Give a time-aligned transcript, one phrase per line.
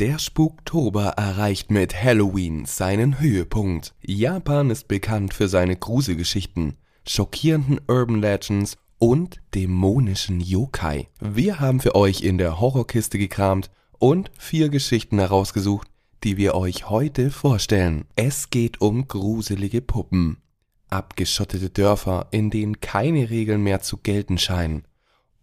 [0.00, 3.94] Der Spuktober erreicht mit Halloween seinen Höhepunkt.
[4.02, 6.74] Japan ist bekannt für seine Gruselgeschichten,
[7.06, 11.06] schockierenden Urban Legends und dämonischen Yokai.
[11.20, 13.70] Wir haben für euch in der Horrorkiste gekramt
[14.00, 15.86] und vier Geschichten herausgesucht,
[16.24, 18.06] die wir euch heute vorstellen.
[18.16, 20.38] Es geht um gruselige Puppen,
[20.90, 24.88] abgeschottete Dörfer, in denen keine Regeln mehr zu gelten scheinen,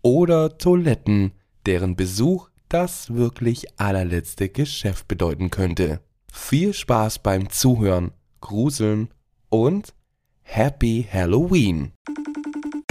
[0.02, 1.32] oder Toiletten,
[1.66, 6.00] deren Besuch das wirklich allerletzte Geschäft bedeuten könnte.
[6.32, 9.10] Viel Spaß beim Zuhören, Gruseln
[9.50, 9.94] und
[10.42, 11.92] Happy Halloween!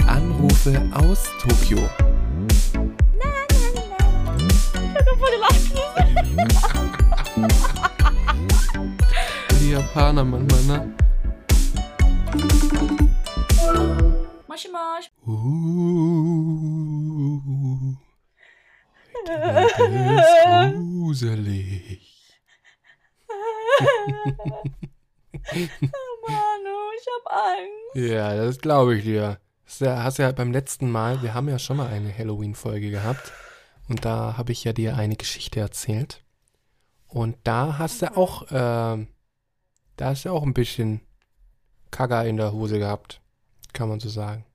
[0.05, 1.79] Anrufe aus Tokio.
[9.59, 10.93] Die Japaner manchmal, ne?
[14.47, 15.09] Moshi Mosh.
[15.25, 15.41] Uh,
[19.27, 22.01] Welt ist gruselig.
[25.41, 27.95] Manu, ich hab Angst.
[28.11, 29.39] Ja, das glaube ich dir.
[29.65, 33.31] Das ja- hast ja beim letzten Mal, wir haben ja schon mal eine Halloween-Folge gehabt.
[33.89, 36.23] Und da habe ich ja dir eine Geschichte erzählt.
[37.07, 39.07] Und da hast du auch, ähm,
[39.97, 41.01] da hast du auch ein bisschen
[41.89, 43.19] Kagger in der Hose gehabt.
[43.73, 44.45] Kann man so sagen.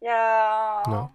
[0.00, 0.82] Ja.
[0.86, 1.10] Ja.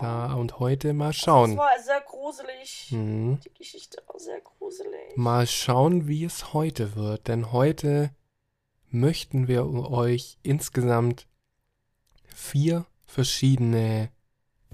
[0.00, 1.56] Da und heute mal Das schauen.
[1.56, 2.88] war sehr gruselig.
[2.90, 3.38] Mhm.
[3.44, 5.16] Die Geschichte war sehr gruselig.
[5.16, 7.28] Mal schauen, wie es heute wird.
[7.28, 8.10] Denn heute
[8.88, 11.26] möchten wir euch insgesamt
[12.34, 14.10] vier verschiedene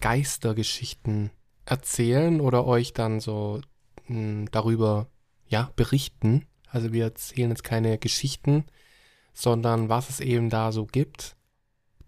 [0.00, 1.30] Geistergeschichten
[1.64, 3.60] erzählen oder euch dann so
[4.06, 5.08] mh, darüber
[5.48, 6.46] ja berichten.
[6.70, 8.66] Also wir erzählen jetzt keine Geschichten,
[9.32, 11.36] sondern was es eben da so gibt.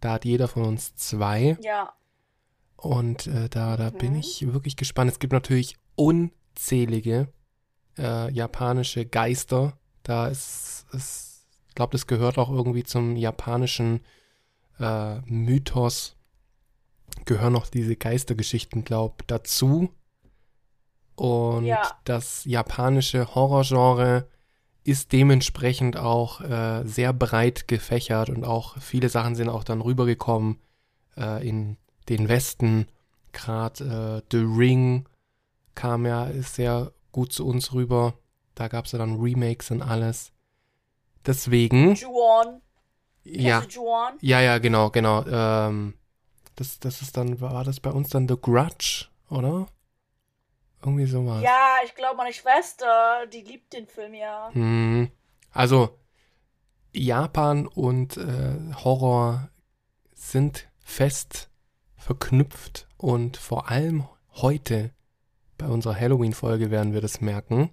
[0.00, 1.56] Da hat jeder von uns zwei.
[1.60, 1.92] Ja.
[2.78, 5.10] Und äh, da, da bin ich wirklich gespannt.
[5.10, 7.28] Es gibt natürlich unzählige
[7.98, 9.76] äh, japanische Geister.
[10.04, 14.00] Da ist, ist ich glaube, das gehört auch irgendwie zum japanischen
[14.78, 16.16] äh, Mythos.
[17.24, 19.90] Gehören auch diese Geistergeschichten, glaube dazu.
[21.16, 21.82] Und Ja.
[22.04, 24.28] das japanische Horrorgenre
[24.84, 30.58] ist dementsprechend auch äh, sehr breit gefächert und auch viele Sachen sind auch dann rübergekommen
[31.16, 31.76] äh, in
[32.08, 32.86] den Westen.
[33.32, 35.08] Gerade äh, The Ring
[35.74, 38.14] kam ja, ist sehr gut zu uns rüber.
[38.54, 40.32] Da gab es ja dann Remakes und alles.
[41.26, 42.62] Deswegen, Juon.
[43.24, 44.14] ja, Juon?
[44.20, 45.24] ja, ja, genau, genau.
[45.26, 45.94] Ähm,
[46.56, 49.66] das, das ist dann, war das bei uns dann The Grudge, oder?
[50.82, 51.42] Irgendwie sowas.
[51.42, 54.50] Ja, ich glaube, meine Schwester, die liebt den Film ja.
[54.52, 55.10] Hm.
[55.52, 55.98] Also,
[56.92, 59.50] Japan und äh, Horror
[60.14, 61.47] sind fest
[61.98, 64.92] verknüpft und vor allem heute
[65.58, 67.70] bei unserer Halloween-Folge werden wir das merken.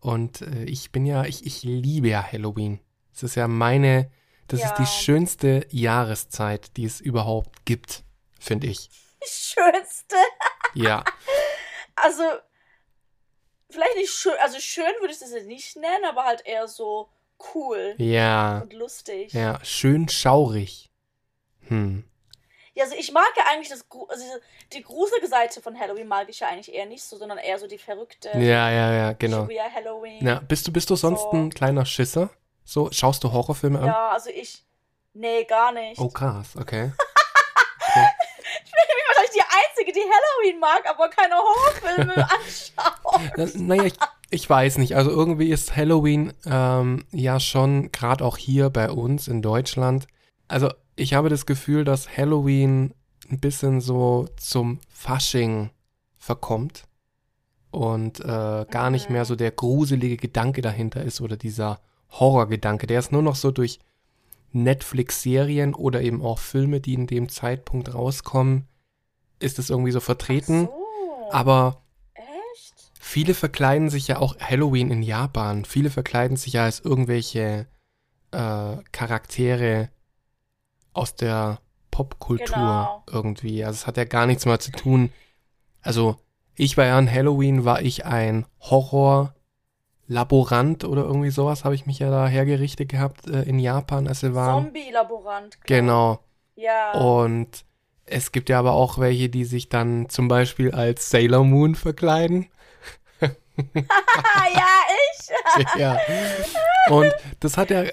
[0.00, 2.80] Und äh, ich bin ja, ich, ich liebe ja Halloween.
[3.12, 4.10] Es ist ja meine,
[4.48, 4.76] das ist Ja.
[4.76, 8.04] die schönste Jahreszeit, die es überhaupt gibt,
[8.38, 8.88] finde ich.
[9.26, 10.16] Schönste.
[10.74, 11.04] Ja.
[11.96, 12.22] Also,
[13.68, 17.10] vielleicht nicht schön, also schön würde ich das jetzt nicht nennen, aber halt eher so
[17.54, 18.60] cool Ja.
[18.60, 19.32] und lustig.
[19.32, 20.92] Ja, schön schaurig.
[21.66, 22.04] Hm.
[22.80, 24.24] Ja, also ich mag ja eigentlich das, also
[24.72, 27.66] die- gruselige Seite von Halloween mag ich ja eigentlich eher nicht so, sondern eher so
[27.66, 29.46] die verrückte Ja, ja, ja, genau.
[29.74, 30.26] Halloween.
[30.26, 31.30] Ja, bist du, bist du sonst So.
[31.32, 32.30] ein kleiner Schisser?
[32.64, 33.86] So, schaust du Horrorfilme an?
[33.86, 34.64] Ja, also ich,
[35.12, 36.00] nee, gar nicht.
[36.00, 36.92] Oh, krass, okay.
[38.64, 43.30] Ich bin wahrscheinlich die Einzige, die Halloween mag, aber keine Horrorfilme anschaut.
[43.36, 43.46] Na,
[43.76, 43.94] naja, ich,
[44.30, 44.96] ich weiß nicht.
[44.96, 50.06] Also irgendwie ist Halloween ähm, ja schon, gerade auch hier bei uns in Deutschland.
[50.48, 52.92] Also ich habe das Gefühl, dass Halloween
[53.30, 55.70] ein bisschen so zum Fasching
[56.18, 56.84] verkommt
[57.70, 59.14] und äh, gar nicht Mhm.
[59.14, 62.86] mehr so der gruselige Gedanke dahinter ist oder dieser Horrorgedanke.
[62.86, 63.78] Der ist nur noch so durch
[64.52, 68.66] Netflix-Serien oder eben auch Filme, die in dem Zeitpunkt rauskommen,
[69.38, 70.66] ist es irgendwie so vertreten.
[70.66, 71.82] So, Aber
[72.14, 72.90] echt?
[72.98, 75.64] Viele verkleiden sich ja auch Halloween in Japan.
[75.64, 77.66] Viele verkleiden sich ja als irgendwelche
[78.32, 79.88] äh, Charaktere
[80.92, 81.60] aus der
[81.90, 83.02] Popkultur Genau.
[83.10, 83.64] irgendwie.
[83.64, 85.12] Also es hat ja gar nichts mehr zu tun.
[85.82, 86.16] Also
[86.56, 91.98] ich war ja an Halloween, war ich ein Horror-Laborant oder irgendwie sowas, habe ich mich
[91.98, 94.64] ja da hergerichtet gehabt äh, in Japan, als wir waren.
[94.64, 95.58] Zombie-Laborant.
[95.64, 96.20] Genau.
[96.56, 96.92] Ja.
[96.92, 97.64] Und
[98.04, 102.46] es gibt ja aber auch welche, die sich dann zum Beispiel als Sailor Moon verkleiden.
[103.20, 103.28] ja,
[105.56, 105.66] ich.
[105.78, 105.98] ja.
[106.88, 107.84] Und das hat ja,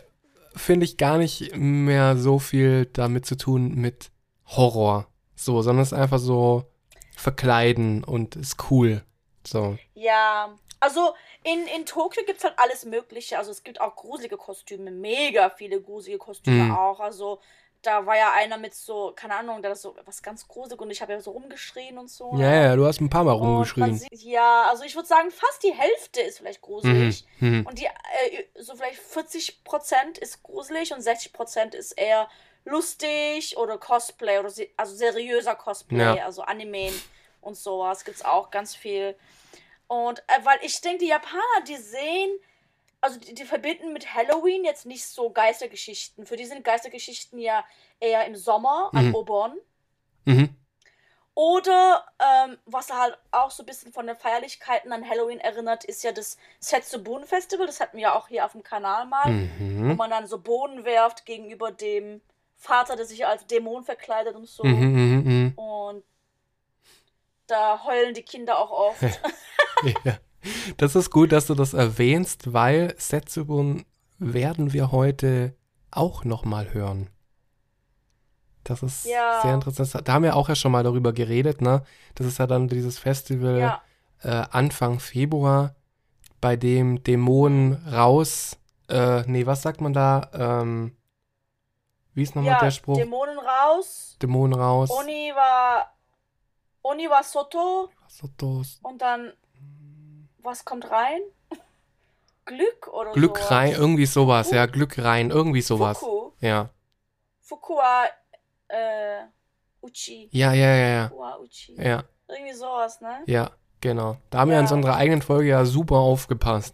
[0.57, 4.11] finde ich, gar nicht mehr so viel damit zu tun mit
[4.45, 5.07] Horror.
[5.35, 6.65] So, sondern es ist einfach so
[7.15, 9.03] verkleiden und ist cool.
[9.45, 9.77] So.
[9.93, 10.55] Ja.
[10.79, 11.13] Also
[11.43, 13.37] in, in Tokio gibt es halt alles Mögliche.
[13.37, 16.71] Also es gibt auch gruselige Kostüme, mega viele gruselige Kostüme Mhm.
[16.71, 16.99] auch.
[16.99, 17.39] Also
[17.83, 20.89] da war ja einer mit so, keine Ahnung, der ist so was ganz gruselig und
[20.91, 22.33] ich habe ja so rumgeschrien und so.
[22.35, 23.95] Ja, ja, du hast ein paar Mal rumgeschrien.
[23.97, 26.65] sieht, ja, also ich würde sagen, fast die Hälfte ist vielleicht Mhm.
[26.65, 27.25] gruselig.
[27.39, 27.65] Mhm.
[27.67, 32.27] Und die, äh, so vielleicht 40% ist gruselig und 60% ist eher
[32.65, 36.25] lustig oder Cosplay oder se also seriöser Cosplay, Ja.
[36.25, 36.91] also Anime
[37.41, 39.15] und sowas gibt's auch ganz viel.
[39.87, 42.29] Und äh, weil ich denke, die Japaner, die sehen,
[43.07, 46.25] also die, die verbinden mit Halloween jetzt nicht so Geistergeschichten.
[46.25, 47.63] Für die sind Geistergeschichten ja
[47.99, 49.15] eher im Sommer an Mhm.
[49.15, 49.57] Obon.
[50.25, 50.49] Mhm.
[51.33, 56.03] Oder ähm, was halt auch so ein bisschen von den Feierlichkeiten an Halloween erinnert, ist
[56.03, 57.67] ja das Setsubun Festival.
[57.67, 59.95] Das hatten wir ja auch hier auf dem Kanal mal, wo Mhm.
[59.95, 62.21] man dann so Bohnen werft gegenüber dem
[62.55, 64.63] Vater, der sich als Dämon verkleidet und so.
[64.63, 65.53] Mhm, mhm, mhm.
[65.59, 66.03] Und
[67.45, 69.01] da heulen die Kinder auch oft.
[70.03, 70.17] Ja.
[70.77, 73.85] Das ist gut, dass du das erwähnst, weil Setsubun
[74.19, 75.55] werden wir heute
[75.91, 77.09] auch nochmal hören.
[78.63, 79.41] Das ist Ja.
[79.41, 80.07] sehr interessant.
[80.07, 81.83] Da haben wir auch ja schon mal darüber geredet, ne?
[82.15, 83.81] Das ist ja dann dieses Festival ja,
[84.23, 85.75] äh, Anfang Februar,
[86.41, 88.57] bei dem Dämonen raus,
[88.89, 90.29] äh, nee, was sagt man da?
[90.33, 90.95] Ähm,
[92.13, 92.97] wie ist nochmal ja, der Spruch?
[92.97, 94.17] Dämonen raus.
[94.21, 94.89] Dämonen raus.
[94.91, 95.93] Oni war
[96.83, 98.79] Oni war Soto Sotos.
[98.81, 99.31] und dann
[100.47, 101.21] was kommt rein?
[102.45, 103.51] Glück oder Glück sowas.
[103.51, 105.99] rein, irgendwie sowas, Fu- ja, Glück rein, irgendwie sowas.
[105.99, 106.31] Fuku.
[106.39, 106.69] Ja.
[107.41, 108.05] Fuku wa
[108.69, 109.23] äh,
[109.81, 110.29] Uchi.
[110.31, 111.07] Ja, ja, ja, ja.
[111.09, 111.75] Fuku wa Uchi.
[111.77, 113.21] Ja, Irgendwie sowas, ne?
[113.25, 113.51] ja,
[113.81, 114.17] genau.
[114.29, 114.73] Da haben wir in Ja.
[114.73, 116.73] unserer eigenen Folge ja super aufgepasst.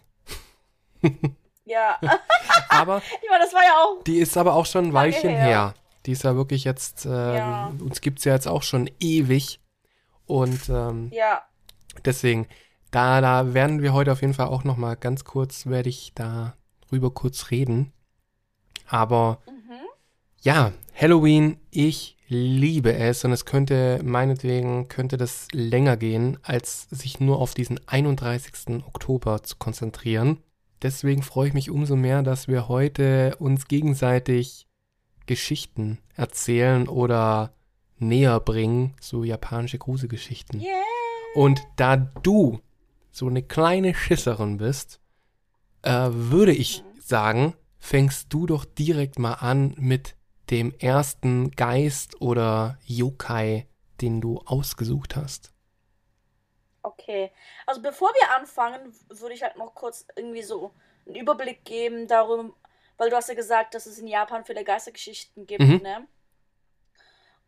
[1.66, 1.98] Ja.
[2.68, 4.04] Aber ich meine, das war ja auch.
[4.04, 5.44] die ist aber auch schon ein Weilchen her.
[5.46, 5.74] her.
[6.04, 7.72] Die ist ja wirklich jetzt, äh, Ja.
[7.80, 9.60] uns gibt es ja jetzt auch schon ewig.
[10.26, 11.42] Und ähm, Ja.
[12.04, 12.46] deswegen,
[12.94, 16.54] da, da werden wir heute auf jeden Fall auch nochmal ganz kurz, werde ich da
[16.92, 17.92] rüber kurz reden.
[18.86, 19.80] Aber Mhm.
[20.42, 27.18] Ja, Halloween, ich liebe es und es könnte, meinetwegen, könnte das länger gehen, als sich
[27.18, 28.84] nur auf diesen 31.
[28.86, 30.38] Oktober zu konzentrieren.
[30.82, 34.66] Deswegen freue ich mich umso mehr, dass wir heute uns gegenseitig
[35.26, 37.54] Geschichten erzählen oder
[37.98, 40.60] näher bringen, so japanische Gruselgeschichten.
[40.60, 40.74] Yeah.
[41.34, 42.60] Und da du
[43.14, 45.00] so eine kleine Schisserin bist,
[45.82, 50.16] äh, würde ich sagen, fängst du doch direkt mal an mit
[50.50, 53.68] dem ersten Geist oder Yokai,
[54.00, 55.52] den du ausgesucht hast.
[56.82, 57.30] Okay.
[57.66, 60.72] Also bevor wir anfangen, würde ich halt noch kurz irgendwie so
[61.06, 62.52] einen Überblick geben darum,
[62.96, 65.80] weil du hast ja gesagt, dass es in Japan viele Geistergeschichten gibt, Mhm.
[65.82, 66.08] ne?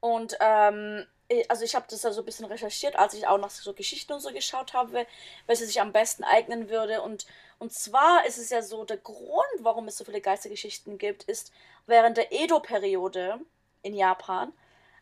[0.00, 1.04] Und ähm,
[1.48, 4.12] also ich habe das ja so ein bisschen recherchiert, als ich auch nach so Geschichten
[4.12, 5.06] und so geschaut habe,
[5.46, 7.02] welche sich am besten eignen würde.
[7.02, 7.26] Und,
[7.58, 11.52] und zwar ist es ja so, der Grund, warum es so viele Geistergeschichten gibt, ist
[11.86, 13.40] während der Edo-Periode
[13.82, 14.52] in Japan.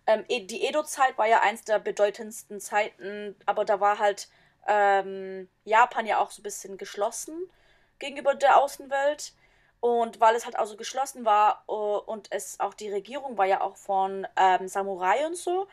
[0.06, 4.28] Ähm, E- die Edo-Zeit war ja eins der bedeutendsten Zeiten, aber da war halt
[4.66, 7.50] ähm, Japan ja auch so ein bisschen geschlossen
[7.98, 9.32] gegenüber der Außenwelt.
[9.80, 13.44] Und weil es halt auch so geschlossen war äh, und es auch die Regierung war
[13.44, 15.68] ja auch von ähm, Samurai und so,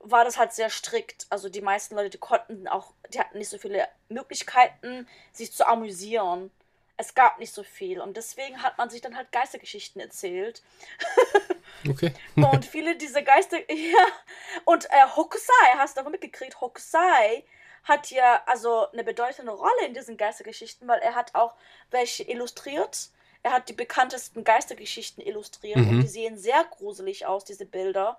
[0.00, 1.26] war das halt sehr strikt.
[1.30, 5.66] Also die meisten Leute, die konnten auch, die hatten nicht so viele Möglichkeiten, sich zu
[5.66, 6.50] amüsieren.
[6.96, 10.62] Es gab nicht so viel und deswegen hat man sich dann halt Geistergeschichten erzählt.
[11.88, 12.12] Okay.
[12.34, 14.04] Und viele dieser Geister, ja.
[14.64, 16.60] Und äh, Hokusai, hast du davon mitgekriegt?
[16.60, 17.44] Hokusai
[17.84, 21.54] hat ja also eine bedeutende Rolle in diesen Geistergeschichten, weil er hat auch
[21.90, 23.10] welche illustriert.
[23.44, 25.88] Er hat die bekanntesten Geistergeschichten illustriert Mhm.
[25.90, 28.18] und die sehen sehr gruselig aus, diese Bilder.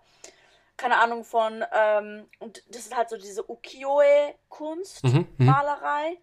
[0.79, 5.45] Keine Ahnung von, ähm, und das ist halt so diese Ukiyo-E-Kunst, Mhm, mhm.
[5.45, 6.17] Malerei.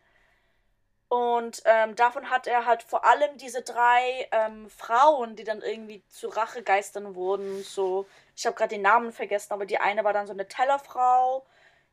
[1.09, 6.03] Und ähm, davon hat er halt vor allem diese drei ähm, Frauen, die dann irgendwie
[6.09, 7.63] zu Rachegeistern wurden.
[7.63, 11.45] So, ich habe gerade den Namen vergessen, aber die eine war dann so eine Tellerfrau,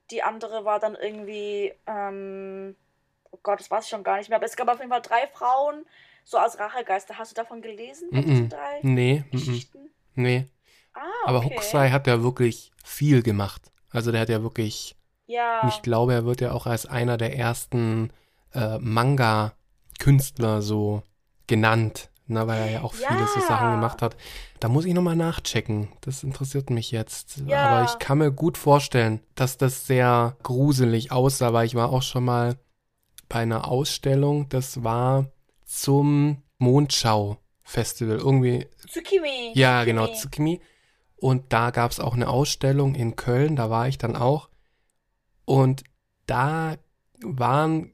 [0.10, 2.76] die andere war dann irgendwie, ähm,
[3.32, 4.38] oh Gott, das weiß ich schon gar nicht mehr.
[4.38, 5.86] Aber es gab auf jeden Fall drei Frauen
[6.24, 7.18] so als Rachegeister.
[7.18, 8.08] Hast du davon gelesen?
[8.10, 8.22] Mhm.
[8.26, 9.26] diesen drei Nee.
[9.32, 9.92] Geschichten?
[10.16, 10.48] nee.
[10.94, 11.52] Ah, Aber okay.
[11.56, 13.72] Hokusai hat ja wirklich viel gemacht.
[13.90, 14.96] Also der hat ja wirklich,
[15.26, 15.68] Ja.
[15.68, 18.12] ich glaube, er wird ja auch als einer der ersten
[18.54, 21.04] äh, Manga-Künstler so
[21.48, 23.48] genannt, ne, weil er ja auch viele so Ja.
[23.48, 24.16] Sachen gemacht hat.
[24.60, 25.90] Da muss ich nochmal nachchecken.
[26.02, 27.38] Das interessiert mich jetzt.
[27.46, 27.66] Ja.
[27.66, 32.04] Aber ich kann mir gut vorstellen, dass das sehr gruselig aussah, weil ich war auch
[32.04, 32.56] schon mal
[33.30, 35.26] bei einer Ausstellung, das war
[35.66, 38.18] zum Mondschau-Festival.
[38.18, 39.52] Irgendwie Tsukimi.
[39.54, 39.86] ja, Tsukimi.
[39.86, 40.62] genau, Tsukimi.
[41.24, 44.50] Und da gab es auch eine Ausstellung in Köln, da war ich dann auch.
[45.46, 45.86] Und
[46.26, 46.76] da
[47.22, 47.94] waren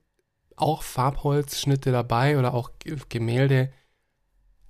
[0.56, 2.72] auch Farbholzschnitte dabei oder auch
[3.08, 3.72] Gemälde.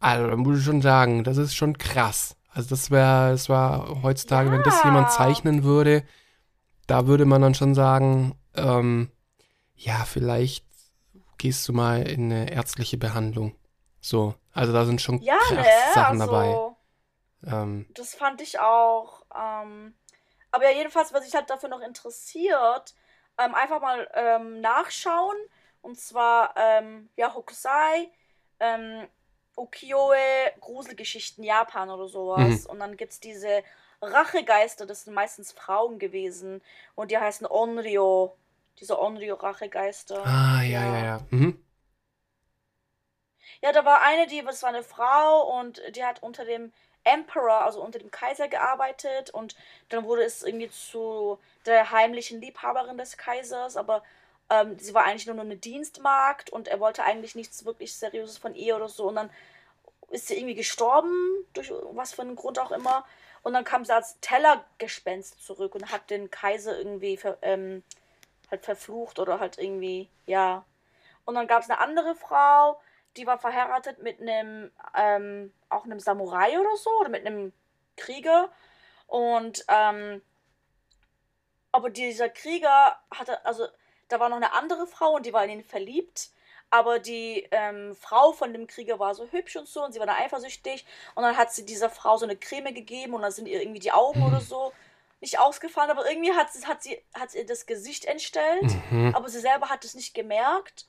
[0.02, 2.36] Also, da muss ich schon sagen, das ist schon krass.
[2.50, 5.16] Also, das wäre, das war heutzutage, wenn das jemand Ja.
[5.16, 6.04] zeichnen würde,
[6.86, 9.10] da würde man dann schon sagen, ähm,
[9.74, 10.66] ja, vielleicht
[11.38, 13.56] gehst du mal in eine ärztliche Behandlung.
[14.02, 15.94] So, also da sind schon Ja, krasse ne?
[15.94, 16.79] Sachen also, dabei.
[17.46, 19.24] Ähm, Das fand ich auch.
[19.36, 19.96] Ähm,
[20.52, 22.94] aber ja, jedenfalls, wer sich halt dafür noch interessiert,
[23.38, 25.38] ähm, einfach mal ähm, nachschauen.
[25.82, 28.10] Und zwar, ähm, ja, Hokusai,
[28.60, 29.08] ähm,
[29.56, 32.66] Ukiyo-e, Gruselgeschichten Japan oder sowas.
[32.66, 33.64] Und dann gibt's diese
[34.02, 36.62] Rachegeister, das sind meistens Frauen gewesen.
[36.96, 38.36] Und die heißen Onryo.
[38.80, 40.24] Diese Onryo-Rachegeister.
[40.26, 41.20] ah, ja, ja, ja.
[41.32, 41.62] Mhm.
[43.62, 46.72] Ja, da war eine, die, das war eine Frau und die hat unter dem
[47.04, 49.56] Emperor, also unter dem Kaiser gearbeitet und
[49.90, 54.04] dann wurde es irgendwie zu der heimlichen Liebhaberin des Kaisers, aber
[54.50, 58.56] ähm, sie war eigentlich nur eine Dienstmagd und er wollte eigentlich nichts wirklich Seriöses von
[58.56, 59.30] ihr oder so und dann
[60.10, 61.12] ist sie irgendwie gestorben,
[61.54, 63.06] durch was für einen Grund auch immer.
[63.42, 67.84] Und dann kam sie als Tellergespenst zurück und hat den Kaiser irgendwie ver, ähm,
[68.52, 70.66] halt verflucht oder halt irgendwie, ja.
[71.26, 72.82] Und dann gab es eine andere Frau,
[73.18, 77.54] die war verheiratet mit einem, ähm, auch einem Samurai oder so, oder mit einem
[77.96, 78.50] Krieger.
[79.08, 80.22] Und, ähm,
[81.72, 83.68] aber dieser Krieger hatte, also,
[84.08, 86.30] da war noch eine andere Frau und die war in ihn verliebt.
[86.72, 90.06] Aber die ähm, Frau von dem Krieger war so hübsch und so und sie war
[90.06, 90.86] dann eifersüchtig.
[91.16, 93.80] Und dann hat sie dieser Frau so eine Creme gegeben und dann sind ihr irgendwie
[93.80, 94.72] die Augen oder so
[95.20, 95.90] nicht ausgefallen.
[95.90, 98.72] Aber irgendwie hat, sie- hat, sie, hat sie ihr das Gesicht entstellt.
[98.92, 99.16] Mhm.
[99.16, 100.86] Aber sie selber hat es nicht gemerkt.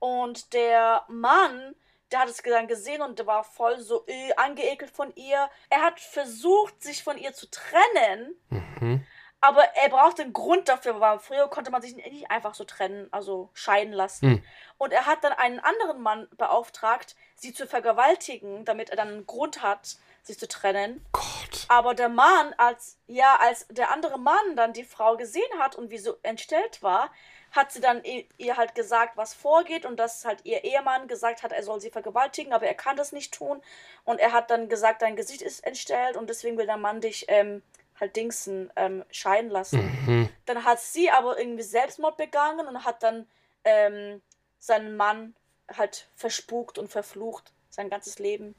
[0.00, 1.74] Und der Mann,
[2.12, 5.48] der hat es dann gesehen und war voll so äh, angeekelt von ihr.
[5.70, 8.36] Er hat versucht, sich von ihr zu trennen.
[8.50, 9.06] Mhm.
[9.44, 13.08] Aber er brauchte einen Grund dafür, weil früher konnte man sich nicht einfach so trennen,
[13.10, 14.34] also scheiden lassen.
[14.34, 14.44] Hm.
[14.78, 19.26] Und er hat dann einen anderen Mann beauftragt, sie zu vergewaltigen, damit er dann einen
[19.26, 21.04] Grund hat, sich zu trennen.
[21.10, 21.66] Gott.
[21.66, 25.90] Aber der Mann, als, ja, als der andere Mann dann die Frau gesehen hat und
[25.90, 27.10] wie so entstellt war,
[27.52, 28.02] hat sie dann
[28.38, 31.90] ihr halt gesagt, was vorgeht und dass halt ihr Ehemann gesagt hat, er soll sie
[31.90, 33.62] vergewaltigen, aber er kann das nicht tun.
[34.04, 37.26] Und er hat dann gesagt, dein Gesicht ist entstellt und deswegen will der Mann dich
[37.28, 37.62] ähm,
[38.00, 39.80] halt Dingsen ähm, scheiden lassen.
[40.06, 40.28] Mhm.
[40.46, 43.28] Dann hat sie aber irgendwie Selbstmord begangen und hat dann
[43.64, 44.22] ähm,
[44.58, 45.34] seinen Mann
[45.76, 48.54] halt verspukt und verflucht, sein ganzes Leben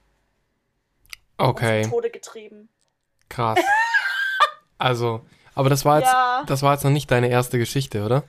[1.37, 2.69] und Okay, zum Tode getrieben.
[3.29, 3.59] krass.
[4.77, 6.43] Also, aber das war jetzt, Ja.
[6.45, 8.23] das war jetzt noch nicht deine erste Geschichte, oder?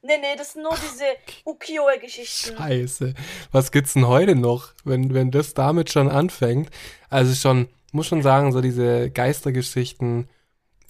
[0.00, 1.04] Nee, nee, das sind nur diese
[1.44, 2.56] Ukiyo-Geschichten.
[2.56, 3.14] Scheiße.
[3.50, 6.70] Was gibt's denn heute noch, wenn, wenn das damit schon anfängt?
[7.10, 10.28] Also schon, muss schon sagen, so diese Geistergeschichten,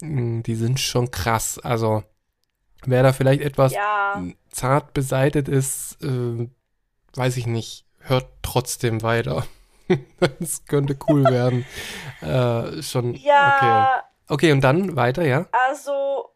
[0.02, 1.58] mh, die sind schon krass.
[1.58, 2.04] Also,
[2.84, 6.48] wer da vielleicht etwas Ja, zart beseitet ist, äh,
[7.14, 9.46] weiß ich nicht, hört trotzdem weiter.
[10.38, 11.64] das könnte cool werden.
[12.20, 13.22] äh, schon, okay.
[13.24, 15.46] ja, Okay, und dann weiter, ja?
[15.52, 16.30] also.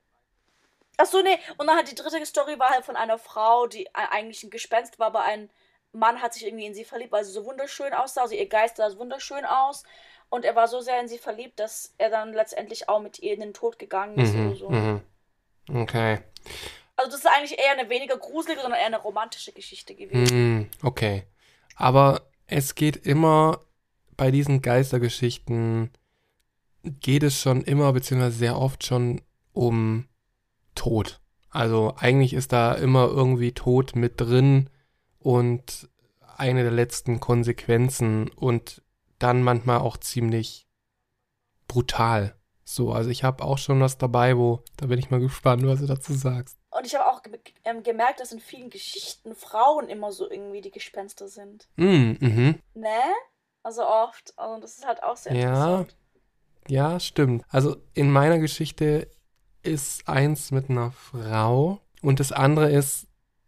[0.99, 4.43] Achso, nee, und dann hat die dritte Story war halt von einer Frau, die eigentlich
[4.45, 5.51] ein Gespenst war, aber ein
[5.93, 8.23] Mann hat sich irgendwie in sie verliebt, weil sie so wunderschön aussah.
[8.23, 9.85] Also ihr Geist sah so wunderschön aus.
[10.31, 13.35] Und er war so sehr in sie verliebt, dass er dann letztendlich auch mit ihr
[13.35, 14.71] in den Tod gegangen ist oder Mhm, so.
[14.71, 15.01] mhm.
[15.83, 16.21] Okay.
[16.97, 20.27] Also das ist eigentlich eher eine weniger gruselige, sondern eher eine romantische Geschichte gewesen.
[20.35, 21.25] Hm, okay.
[21.77, 23.61] Aber es geht immer
[24.17, 25.91] bei diesen Geistergeschichten
[26.83, 29.21] geht es schon immer, beziehungsweise sehr oft schon
[29.53, 30.09] um
[30.75, 31.21] Tod.
[31.51, 34.71] Also eigentlich ist da immer irgendwie Tod mit drin
[35.19, 35.89] und
[36.37, 38.83] eine der letzten Konsequenzen und
[39.19, 40.67] dann manchmal auch ziemlich
[41.69, 42.35] brutal.
[42.65, 45.81] So, also ich habe auch schon was dabei, wo, da bin ich mal gespannt, was
[45.81, 46.59] du dazu sagst.
[46.71, 47.21] Und ich habe auch
[47.65, 51.69] ähm, gemerkt, dass in vielen Geschichten Frauen immer so irgendwie die Gespenster sind.
[51.77, 52.59] Mm, mhm.
[52.75, 53.01] Ne?
[53.63, 54.33] Also oft.
[54.37, 55.49] Also das ist halt auch sehr Ja.
[55.49, 55.97] interessant.
[56.69, 57.45] Ja, stimmt.
[57.49, 59.11] Also in meiner Geschichte
[59.63, 63.07] ist eins mit einer Frau und das andere ist,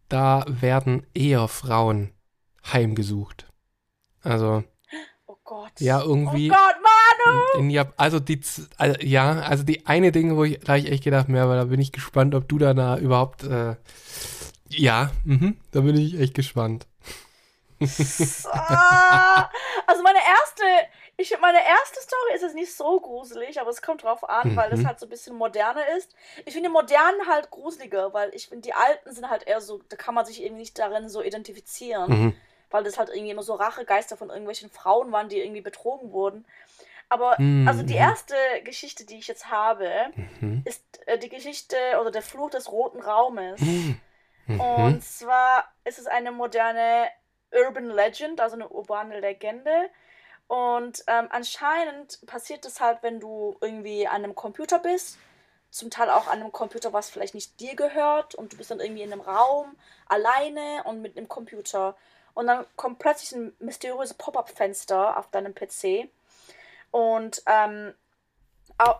[0.09, 2.13] da werden eher Frauen
[2.73, 3.47] heimgesucht.
[4.23, 4.65] Also,
[5.27, 5.73] Oh Gott.
[5.81, 6.51] ja, irgendwie.
[6.51, 7.61] Oh Gott, Manu!
[7.65, 10.79] In, in also die, z- also, ja, also die eine Ding, wo ich, da hab
[10.79, 13.77] ich echt gedacht, mehr, weil da bin ich gespannt, ob du da, da überhaupt, äh,
[14.69, 16.87] ja, mhm, da bin ich echt gespannt.
[18.53, 19.51] Ah,
[19.87, 20.63] also meine erste,
[21.17, 24.57] ich finde meine erste Story ist jetzt nicht so gruselig, aber es kommt drauf an,
[24.57, 24.87] weil es Mhm.
[24.89, 26.15] halt so ein bisschen moderner ist.
[26.45, 29.81] Ich finde die modernen halt gruseliger, weil ich finde die alten sind halt eher so,
[29.89, 32.37] da kann man sich irgendwie nicht darin so identifizieren, Mhm.
[32.71, 36.45] weil das halt irgendwie immer so Rachegeister von irgendwelchen Frauen waren, die irgendwie betrogen wurden.
[37.09, 37.69] Aber Mhm.
[37.69, 39.89] also die erste Geschichte, die ich jetzt habe,
[40.41, 40.63] Mhm.
[40.65, 43.61] ist äh, die Geschichte oder der Fluch des roten Raumes.
[43.61, 44.01] Mhm.
[44.47, 44.61] Mhm.
[44.61, 47.09] Und zwar ist es eine moderne
[47.53, 49.89] Urban Legend, also eine urbane Legende.
[50.47, 55.19] Und ähm, anscheinend passiert es halt, wenn du irgendwie an einem Computer bist,
[55.71, 58.81] zum Teil auch an einem Computer, was vielleicht nicht dir gehört, und du bist dann
[58.81, 61.97] irgendwie in einem Raum alleine und mit einem Computer.
[62.35, 66.09] Und dann kommt plötzlich ein mysteriöses Pop-up-Fenster auf deinem PC.
[66.91, 67.95] Und ähm,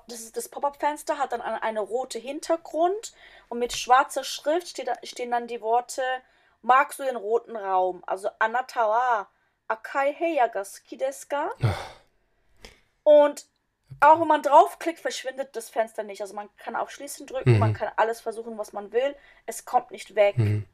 [0.09, 3.13] das, das Pop-up-Fenster hat dann eine, eine rote Hintergrund
[3.49, 6.03] und mit schwarzer Schrift steht, stehen dann die Worte
[6.65, 8.03] Magst du den roten Raum?
[8.07, 9.29] Also Anatawa
[9.69, 11.51] Akai Heiyagas Kideska.
[13.03, 13.47] Und
[14.01, 16.21] auch wenn man draufklickt, verschwindet das Fenster nicht.
[16.21, 17.59] Also man kann auf Schließen drücken, Mhm.
[17.59, 19.15] man kann alles versuchen, was man will.
[19.47, 20.37] Es kommt nicht weg.
[20.39, 20.67] Mhm.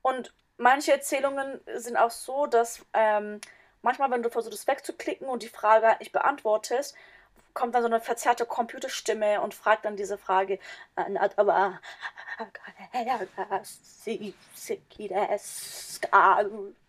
[0.00, 3.40] Und manche Erzählungen sind auch so, dass ähm,
[3.82, 6.94] manchmal, wenn du versuchst, es wegzuklicken und die Frage halt nicht beantwortest,
[7.54, 10.58] kommt dann so eine verzerrte Computerstimme und fragt dann diese Frage.
[10.96, 11.78] aber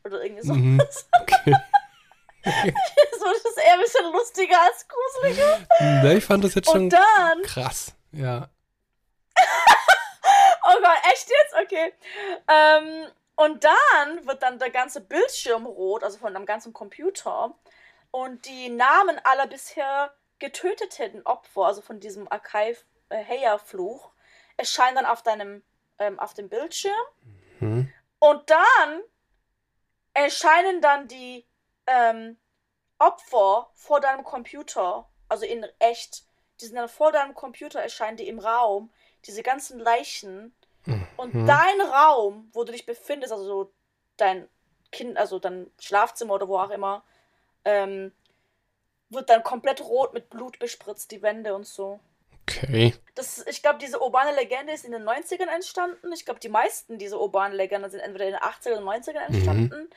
[0.04, 0.54] oder irgendwie so.
[0.54, 0.82] Mhm.
[1.22, 1.56] Okay.
[3.20, 3.26] so.
[3.26, 5.60] Das ist eher ein bisschen lustiger als gruseliger.
[5.80, 7.94] Ne, ich fand das jetzt schon dann, krass.
[8.12, 8.50] Ja.
[9.38, 11.56] oh Gott, echt jetzt?
[11.64, 11.94] Okay.
[12.48, 17.56] Ähm, und dann wird dann der ganze Bildschirm rot, also von einem ganzen Computer.
[18.12, 22.76] Und die Namen aller bisher getöteten Opfer, also von diesem Akai
[23.10, 23.24] äh,
[24.58, 25.64] erscheinen dann auf deinem,
[25.98, 26.94] ähm, auf dem Bildschirm.
[27.60, 27.92] Mhm.
[28.20, 29.02] Und dann
[30.14, 31.46] erscheinen dann die
[31.88, 32.38] ähm,
[33.00, 36.24] Opfer vor deinem Computer, also in echt.
[36.62, 38.94] Die sind dann vor deinem Computer, erscheinen die im Raum,
[39.26, 40.56] diese ganzen Leichen.
[41.18, 41.46] Und Mhm.
[41.48, 43.74] dein Raum, wo du dich befindest, also so
[44.18, 44.48] dein
[44.92, 47.04] Kind, also dein Schlafzimmer oder wo auch immer,
[47.66, 48.14] ähm,
[49.10, 52.00] wird dann komplett rot mit Blut bespritzt, die Wände und so.
[52.48, 52.94] Okay.
[53.16, 56.12] Das, ich glaube, diese urbane Legende ist in den 90ern entstanden.
[56.14, 59.36] Ich glaube, die meisten dieser urbanen Legenden sind entweder in den 80ern oder 90ern Mhm.
[59.36, 59.90] entstanden.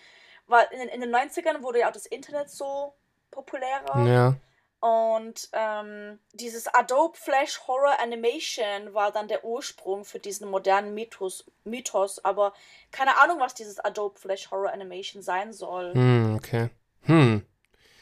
[0.47, 2.95] Weil in den, in den 90ern wurde ja auch das Internet so
[3.31, 4.07] populärer.
[4.07, 4.35] Ja.
[4.79, 11.44] Und ähm, dieses Adobe Flash Horror Animation war dann der Ursprung für diesen modernen Mythos,
[11.64, 12.25] Mythos.
[12.25, 12.53] Aber
[12.92, 15.94] keine Ahnung, was dieses Adobe Flash Horror Animation sein soll.
[15.94, 16.68] Hm, okay.
[17.03, 17.44] Hm.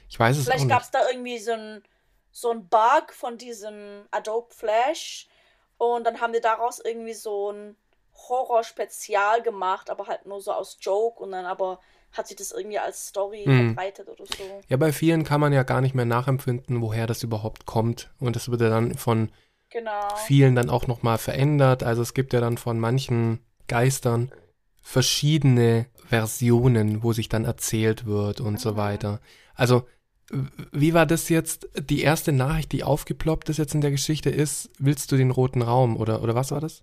[0.09, 1.83] Ich weiß es Vielleicht gab es da irgendwie so ein,
[2.35, 5.29] so ein Bug von diesem Adobe Flash
[5.79, 7.77] und dann haben die daraus irgendwie so ein
[8.29, 11.79] Horror-Spezial gemacht, aber halt nur so aus Joke und dann aber
[12.13, 13.67] hat sich das irgendwie als Story Hm.
[13.69, 14.61] verbreitet oder so.
[14.69, 18.11] Ja, bei vielen kann man ja gar nicht mehr nachempfinden, woher das überhaupt kommt.
[18.19, 19.31] Und das wird ja dann von
[19.71, 19.93] Genau.
[20.17, 21.83] vielen dann auch nochmal verändert.
[21.85, 24.33] Also es gibt ja dann von manchen Geistern
[24.83, 28.77] verschiedene Versionen, wo sich dann erzählt wird und so Mhm.
[28.77, 29.21] weiter.
[29.55, 29.87] Also,
[30.31, 31.69] wie war das jetzt?
[31.79, 35.63] Die erste Nachricht, die aufgeploppt ist jetzt in der Geschichte, ist, willst du den roten
[35.63, 36.83] Raum oder, oder was war das?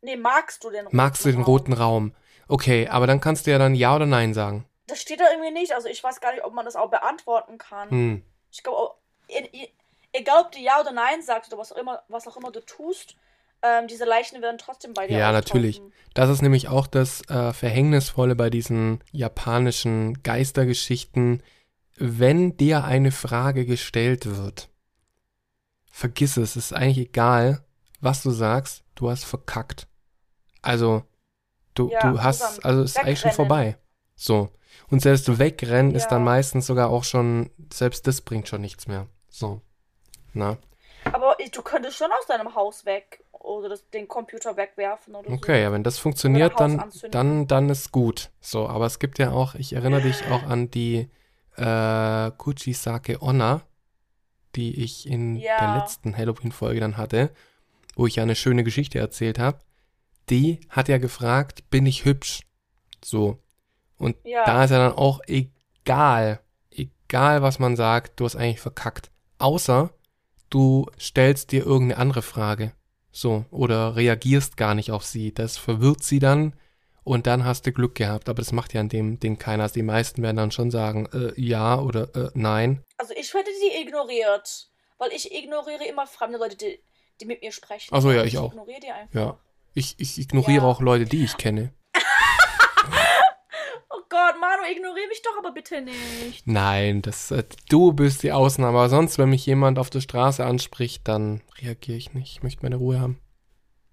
[0.00, 1.44] Nee, magst du den roten Magst du den Raum?
[1.44, 2.14] roten Raum?
[2.46, 4.64] Okay, aber dann kannst du ja dann Ja oder Nein sagen.
[4.86, 5.72] Das steht da irgendwie nicht.
[5.74, 7.90] Also ich weiß gar nicht, ob man das auch beantworten kann.
[7.90, 8.22] Hm.
[8.50, 8.94] Ich glaube,
[10.12, 12.60] egal ob du Ja oder Nein sagst oder was auch immer, was auch immer du
[12.64, 13.16] tust,
[13.60, 15.34] ähm, diese Leichen werden trotzdem bei dir Ja, auftauchen.
[15.60, 15.82] natürlich.
[16.14, 21.42] Das ist nämlich auch das äh, Verhängnisvolle bei diesen japanischen Geistergeschichten.
[21.98, 24.68] Wenn dir eine Frage gestellt wird,
[25.90, 27.64] vergiss es, es ist eigentlich egal,
[28.00, 29.88] was du sagst, du hast verkackt.
[30.62, 31.02] Also,
[31.74, 33.48] du, Ja, du hast, also es ist eigentlich schon wegrennen.
[33.48, 33.78] vorbei.
[34.14, 34.50] So.
[34.90, 36.10] Und selbst wegrennen ist Ja.
[36.10, 39.06] dann meistens sogar auch schon, selbst das bringt schon nichts mehr.
[39.28, 39.60] So.
[40.32, 40.56] Na.
[41.12, 45.56] Aber du könntest schon aus deinem Haus weg oder das, den Computer wegwerfen oder Okay,
[45.56, 45.62] so.
[45.62, 48.30] ja, wenn das funktioniert, dann, dann, dann ist gut.
[48.40, 51.08] So, aber es gibt ja auch, ich erinnere dich auch an die
[51.58, 53.62] äh, Kuchisake Onna,
[54.54, 55.56] die ich in Ja.
[55.58, 57.30] der letzten Halloween-Folge dann hatte,
[57.96, 59.58] wo ich ja eine schöne Geschichte erzählt habe.
[60.30, 62.42] Die hat ja gefragt, bin ich hübsch?
[63.04, 63.38] So.
[63.98, 64.44] Und Ja.
[64.44, 66.40] da ist ja dann auch egal,
[66.70, 69.10] egal was man sagt, du hast eigentlich verkackt.
[69.38, 69.90] Außer
[70.50, 72.72] du stellst dir irgendeine andere Frage.
[73.10, 75.32] So, oder reagierst gar nicht auf sie.
[75.34, 76.54] Das verwirrt sie dann
[77.08, 78.28] und dann hast du Glück gehabt.
[78.28, 79.64] Aber das macht ja an dem Ding keiner.
[79.64, 82.84] Also die meisten werden dann schon sagen, äh, ja oder äh, nein.
[82.98, 84.68] Also ich hätte die ignoriert,
[84.98, 86.78] weil ich ignoriere immer fremde Leute, die,
[87.20, 87.88] die mit mir sprechen.
[87.94, 88.52] Ach so, ja, ich auch.
[88.52, 89.14] ignoriere die einfach.
[89.14, 89.38] Ja.
[89.74, 90.68] Ich, ich ignoriere Ja.
[90.68, 91.72] auch Leute, die ich kenne.
[93.90, 96.46] Oh Gott, Manu, ignoriere mich doch aber bitte nicht.
[96.46, 98.78] Nein, das, äh, du bist die Ausnahme.
[98.78, 102.32] Aber sonst, wenn mich jemand auf der Straße anspricht, dann reagiere ich nicht.
[102.32, 103.18] Ich möchte meine Ruhe haben.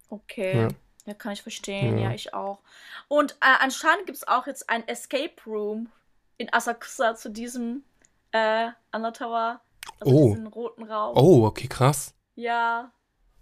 [0.09, 0.57] Okay.
[0.63, 0.67] Ja.
[1.05, 1.13] Ja.
[1.13, 1.97] kann ich verstehen.
[1.97, 2.09] Ja.
[2.09, 2.59] Ja, ich auch.
[3.07, 5.89] Und äh, anscheinend gibt es auch jetzt ein Escape Room
[6.37, 7.83] in Asakusa zu diesem
[8.31, 9.61] äh, Anatawa.
[9.99, 10.29] Also Oh.
[10.29, 11.15] diesen roten Raum.
[11.17, 12.13] Oh, okay, krass.
[12.35, 12.91] Ja.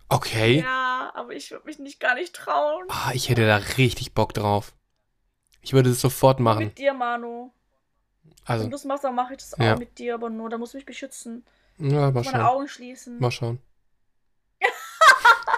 [0.10, 0.60] Okay.
[0.60, 2.86] Ja, aber ich würde mich nicht gar nicht trauen.
[2.89, 4.73] Ah, ich hätte da richtig Bock drauf.
[5.62, 6.65] Ich würde es sofort machen.
[6.65, 7.52] Mit dir, Manu.
[8.45, 9.76] Also, Wenn du es machst, dann mache ich das auch Ja.
[9.78, 11.45] mit dir, aber nur, da musst du mich beschützen.
[11.78, 12.41] ja, mal Meine schauen.
[12.41, 13.17] Augen schließen.
[13.19, 13.60] Mal schauen.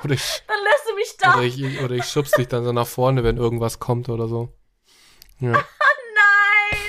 [0.03, 1.33] Oder ich, Dann lässt du mich da.
[1.33, 4.49] oder, ich, oder ich schubs dich dann so nach vorne, wenn irgendwas kommt oder so.
[5.39, 6.81] Ja, Nein!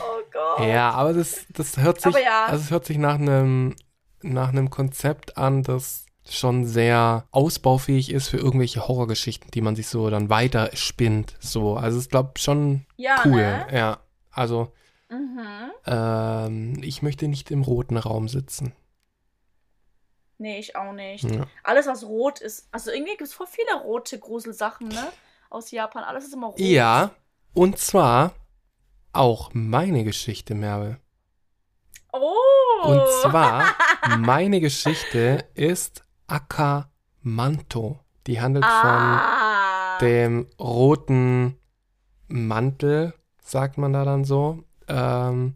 [0.00, 0.66] Oh Gott.
[0.68, 2.46] ja aber das, das hört sich, ja.
[2.46, 3.74] also es hört sich nach einem,
[4.22, 9.88] nach einem Konzept an, das schon sehr ausbaufähig ist für irgendwelche Horrorgeschichten, die man sich
[9.88, 11.34] so dann weiter spinnt.
[11.40, 13.42] So, also ich glaube schon Ja, cool.
[13.42, 13.66] ne?
[13.72, 13.98] Ja,
[14.30, 14.72] also
[15.10, 15.70] Mhm.
[15.86, 18.72] ähm, ich möchte nicht im roten Raum sitzen.
[20.42, 21.30] Nee, ich auch nicht.
[21.30, 21.46] Ja.
[21.62, 22.66] Alles, was rot ist.
[22.72, 25.12] Also irgendwie gibt es voll viele rote Gruselsachen, ne?
[25.50, 26.02] Aus Japan.
[26.02, 26.58] Alles ist immer rot.
[26.58, 27.12] Ja,
[27.54, 28.34] und zwar
[29.12, 30.98] auch meine Geschichte, Merve.
[32.12, 32.88] Oh!
[32.88, 33.76] Und zwar,
[34.18, 38.00] meine Geschichte ist Akamanto.
[38.26, 39.98] Die handelt ah.
[40.00, 41.56] von dem roten
[42.26, 44.64] Mantel, sagt man da dann so.
[44.88, 45.54] Ähm,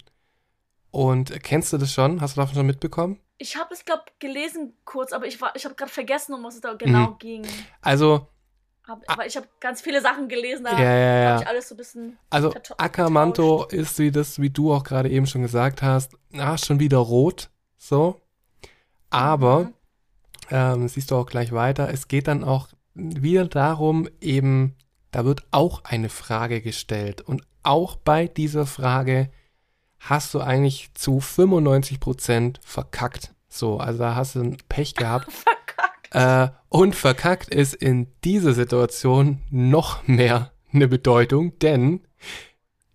[0.92, 2.20] und kennst du das schon?
[2.20, 3.18] Hast du davon schon mitbekommen?
[3.38, 6.54] Ich habe es, glaube gelesen kurz, aber ich, war- ich habe gerade vergessen, um was
[6.56, 7.18] es da genau Mhm.
[7.18, 7.46] ging.
[7.82, 8.28] Also,
[8.86, 11.30] Hab, aber ich habe ganz viele Sachen gelesen, da ja, ja, ja.
[11.32, 12.18] habe ich alles so ein bisschen.
[12.30, 16.80] Also Akamanto ist wie das, wie du auch gerade eben schon gesagt hast, ah, schon
[16.80, 18.20] wieder rot, so.
[19.10, 19.74] Aber, Mhm.
[20.50, 24.74] ähm, siehst du auch gleich weiter, es geht dann auch wieder darum, eben,
[25.10, 27.20] da wird auch eine Frage gestellt.
[27.20, 29.30] Und auch bei dieser Frage
[30.08, 33.34] hast du eigentlich zu 95% verkackt.
[33.48, 35.30] So, also da hast du ein Pech gehabt.
[35.32, 36.14] Verkackt.
[36.14, 42.00] Äh, und verkackt ist in dieser Situation noch mehr eine Bedeutung, denn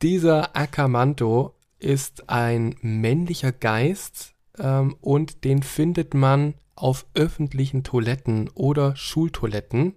[0.02, 8.96] dieser Akamanto ist ein männlicher Geist ähm, und den findet man auf öffentlichen Toiletten oder
[8.96, 9.96] Schultoiletten.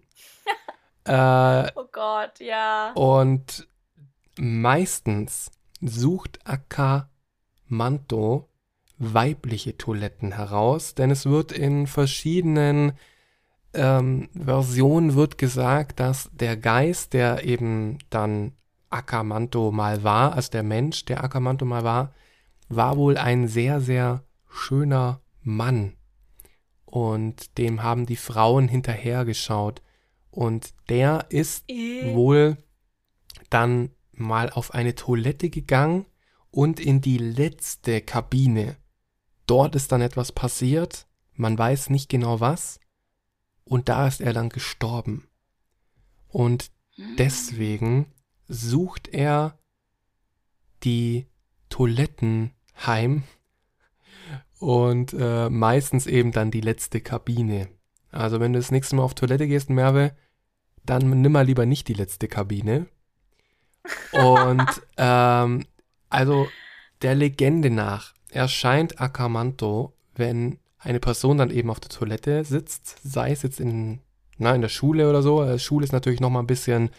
[1.05, 2.92] äh, Oh Gott, ja.
[2.92, 3.68] und
[4.37, 5.50] meistens
[5.85, 7.09] sucht Akamanto
[8.99, 12.92] weibliche Toiletten heraus, denn es wird in verschiedenen
[13.75, 18.53] ähm, Versionen wird gesagt, dass der Geist, der eben dann
[18.90, 22.14] Akamanto mal war, also der Mensch, der Akamanto mal war,
[22.68, 25.94] war wohl ein sehr, sehr schöner Mann.
[26.85, 29.83] Und dem haben die Frauen hinterhergeschaut.
[30.31, 32.14] Und der ist Eh.
[32.14, 32.57] wohl
[33.51, 36.07] dann mal auf eine Toilette gegangen
[36.50, 38.77] und in die letzte Kabine.
[39.46, 42.81] Dort ist dann etwas passiert, man weiß nicht genau was,
[43.64, 45.29] und da ist er dann gestorben.
[46.29, 46.70] Und
[47.18, 48.12] deswegen
[48.46, 49.59] sucht er
[50.83, 51.27] die
[51.68, 52.53] Toiletten
[52.87, 53.24] heim
[54.59, 57.68] und äh, meistens eben dann die letzte Kabine.
[58.11, 60.14] Also wenn du das nächste Mal auf Toilette gehst, Merve,
[60.85, 62.87] dann nimm mal lieber nicht die letzte Kabine.
[64.12, 65.66] Und ähm,
[66.09, 66.51] also
[67.03, 73.33] der Legende nach erscheint Akamanto, wenn eine Person dann eben auf der Toilette sitzt, sei
[73.33, 74.01] es jetzt in,
[74.38, 75.42] na, in der Schule oder so.
[75.42, 76.90] Äh, Schule ist natürlich nochmal ein bisschen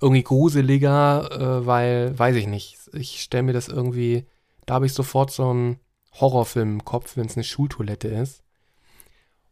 [0.00, 4.26] irgendwie gruseliger, äh, weil, weiß ich nicht, ich stelle mir das irgendwie,
[4.66, 5.78] da habe ich sofort so einen
[6.20, 8.42] Horrorfilm im Kopf, wenn es eine Schultoilette ist.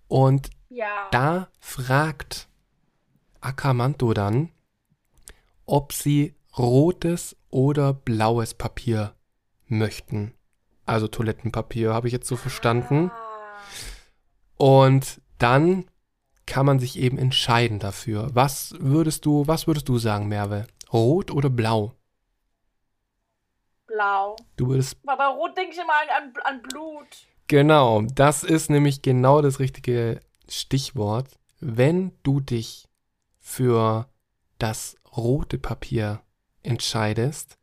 [0.08, 1.08] Und Ja.
[1.10, 2.48] da fragt
[3.40, 4.50] Akamanto dann,
[5.66, 9.14] ob sie rotes oder blaues Papier
[9.66, 10.34] möchten.
[10.86, 13.10] Also Toilettenpapier, habe ich jetzt so verstanden.
[14.56, 15.86] Und dann
[16.46, 18.30] kann man sich eben entscheiden dafür.
[18.34, 20.66] Was würdest du, was würdest du sagen, Merve?
[20.92, 21.94] Rot oder blau?
[23.86, 24.36] Blau.
[24.56, 27.06] Du würdest Aber bei Rot denke ich immer an, an Blut.
[27.46, 31.28] Genau, das ist nämlich genau das richtige Stichwort.
[31.60, 32.88] Wenn du dich
[33.38, 34.08] für
[34.58, 36.20] das rote Papier
[36.62, 37.58] entscheidest,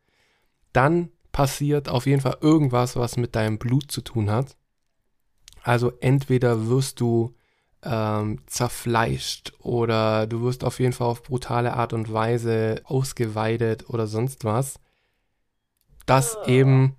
[0.73, 4.57] dann passiert auf jeden Fall irgendwas, was mit deinem Blut zu tun hat.
[5.63, 7.35] Also entweder wirst du
[7.83, 14.07] ähm, zerfleischt oder du wirst auf jeden Fall auf brutale Art und Weise ausgeweidet oder
[14.07, 14.79] sonst was.
[16.05, 16.47] Das Ugh.
[16.47, 16.95] eben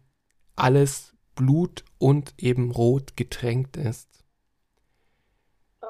[0.54, 4.08] alles Blut und eben rot getränkt ist.
[5.82, 5.88] Oh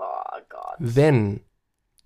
[0.48, 0.76] Gott.
[0.78, 1.40] Wenn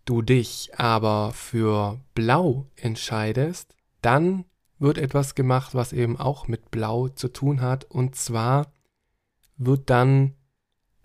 [0.05, 4.45] du dich aber für blau entscheidest, dann
[4.79, 7.85] wird etwas gemacht, was eben auch mit blau zu tun hat.
[7.85, 8.73] Und zwar
[9.57, 10.35] wird dann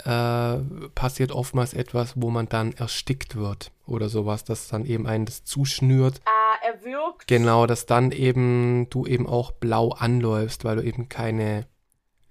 [0.04, 0.58] äh,
[0.96, 5.44] passiert oftmals etwas, wo man dann erstickt wird oder sowas, das dann eben einen das
[5.44, 6.22] zuschnürt.
[6.26, 7.28] Ah, er wirkt.
[7.28, 11.68] Genau, dass dann eben du eben auch blau anläufst, weil du eben keine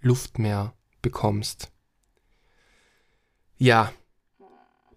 [0.01, 1.71] Luft mehr bekommst.
[3.57, 3.93] Ja,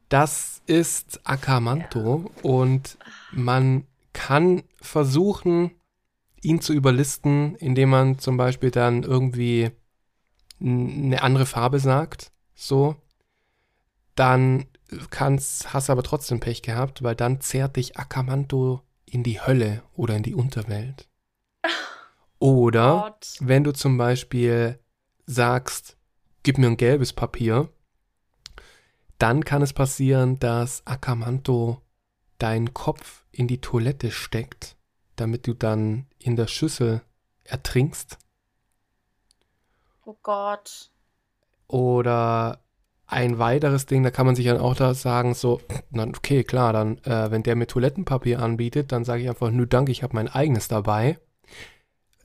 [0.10, 2.98] Das ist Akamanto und
[3.32, 5.72] man kann versuchen,
[6.42, 9.72] ihn zu überlisten, indem man zum Beispiel dann irgendwie
[10.62, 12.96] eine andere Farbe sagt, so.
[14.16, 14.66] Dann
[15.10, 20.16] kannst, hast aber trotzdem Pech gehabt, weil dann zehrt dich Akamanto in die Hölle oder
[20.16, 21.08] in die Unterwelt.
[22.40, 23.36] Oder Gott.
[23.42, 24.80] wenn du zum Beispiel
[25.26, 25.98] sagst,
[26.44, 27.68] gib mir ein gelbes Papier,
[29.18, 31.82] dann kann es passieren, dass Akamanto
[32.40, 34.76] deinen Kopf in die Toilette steckt,
[35.16, 37.02] damit du dann in der Schüssel
[37.44, 38.18] ertrinkst.
[40.06, 40.92] Oh Gott.
[41.68, 42.64] Oder
[43.06, 46.74] ein weiteres Ding, da kann man sich dann auch da sagen, so, na, okay, klar,
[46.74, 50.16] dann, äh, wenn der mir Toilettenpapier anbietet, dann sage ich einfach, nö, danke, ich habe
[50.16, 51.20] mein eigenes dabei.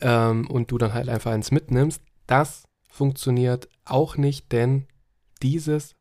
[0.00, 2.03] Ähm, und du dann halt einfach eins mitnimmst.
[2.27, 4.87] Das funktioniert auch nicht, denn
[5.42, 5.94] dieses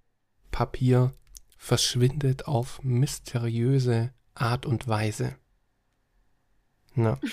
[0.52, 1.12] Papier
[1.64, 5.38] verschwindet auf mysteriöse Art und Weise.
[6.94, 7.18] Na,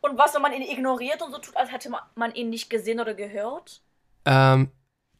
[0.00, 2.70] Und was, wenn man ihn ignoriert und so tut, als hätte ma- man ihn nicht
[2.70, 3.82] gesehen oder gehört?
[4.24, 4.70] ähm,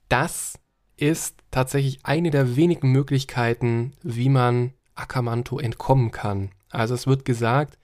[0.09, 0.59] das
[0.97, 6.51] ist tatsächlich eine der wenigen Möglichkeiten, wie man Akamanto entkommen kann.
[6.71, 7.79] Also es wird gesagt,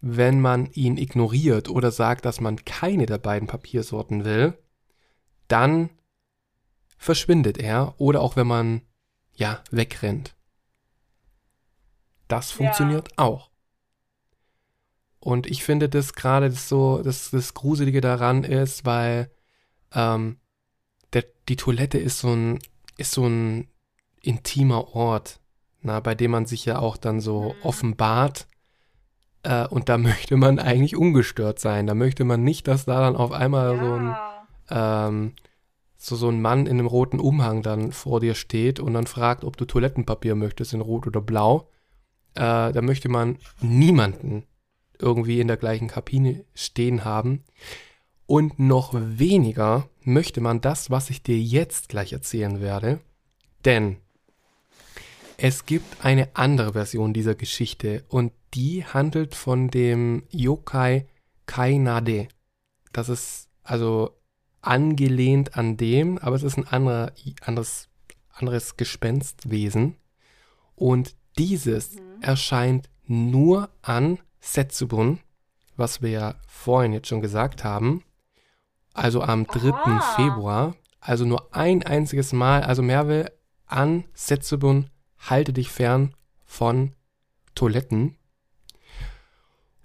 [0.00, 4.56] wenn man ihn ignoriert oder sagt, dass man keine der beiden Papiersorten will,
[5.48, 5.90] dann
[7.00, 8.82] verschwindet er oder auch wenn man
[9.34, 10.36] ja wegrennt.
[12.28, 12.56] Das Ja.
[12.58, 13.50] funktioniert auch.
[15.18, 19.30] Und ich finde das gerade so, dass das Gruselige daran ist, weil
[19.92, 20.38] ähm,
[21.14, 22.58] der, die Toilette ist so ein,
[22.96, 23.68] ist so ein
[24.22, 25.40] intimer Ort,
[25.80, 27.62] na, bei dem man sich ja auch dann so Mhm.
[27.62, 28.46] offenbart.
[29.42, 31.86] Äh, und da möchte man eigentlich ungestört sein.
[31.86, 34.06] Da möchte man nicht, dass da dann auf einmal so ein
[34.70, 35.08] ja.
[35.08, 35.32] ähm,
[36.02, 39.44] so, so ein Mann in einem roten Umhang dann vor dir steht und dann fragt,
[39.44, 41.68] ob du Toilettenpapier möchtest in rot oder blau.
[42.34, 44.44] Äh, da möchte man niemanden
[44.98, 47.44] irgendwie in der gleichen Kabine stehen haben.
[48.24, 53.00] Und noch weniger möchte man das, was ich dir jetzt gleich erzählen werde.
[53.66, 53.96] Denn
[55.36, 61.06] es gibt eine andere Version dieser Geschichte und die handelt von dem Yokai
[61.44, 62.28] Kainade.
[62.92, 64.19] Das ist also
[64.62, 67.88] angelehnt an dem, aber es ist ein anderer, anderes,
[68.30, 69.96] anderes Gespenstwesen.
[70.74, 75.20] Und dieses erscheint nur an Setsubun,
[75.76, 78.02] was wir ja vorhin jetzt schon gesagt haben.
[78.92, 79.70] Also am 3.
[79.70, 80.00] Aha.
[80.16, 80.74] Februar.
[81.00, 82.62] Also nur ein einziges Mal.
[82.62, 83.32] Also Merve
[83.66, 86.92] an Setsubun, halte dich fern von
[87.54, 88.16] Toiletten.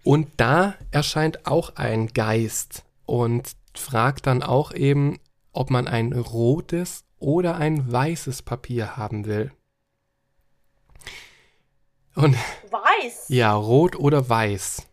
[0.04, 5.20] Und da erscheint auch ein Geist und fragt dann auch eben,
[5.52, 9.52] ob man ein rotes oder ein weißes Papier haben will.
[12.16, 12.36] Und
[12.72, 13.26] Weiß.
[13.28, 14.88] ja, rot oder weiß.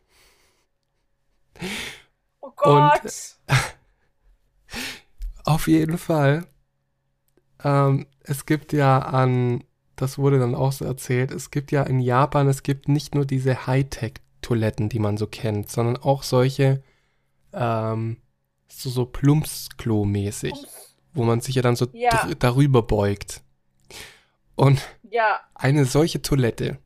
[2.40, 3.36] Oh Gott.
[5.44, 6.46] Auf jeden Fall.
[7.62, 9.64] Ähm, es gibt ja an,
[9.96, 13.24] das wurde dann auch so erzählt, es gibt ja in Japan, es gibt nicht nur
[13.24, 16.82] diese Hightech-Toiletten, die man so kennt, sondern auch solche,
[17.52, 18.16] ähm,
[18.80, 20.52] so, so Plumpsklo-mäßig,
[21.14, 22.10] wo man sich ja dann so Ja.
[22.10, 23.42] dr- darüber beugt.
[24.56, 24.80] Und
[25.10, 25.40] Ja.
[25.54, 26.78] eine solche Toilette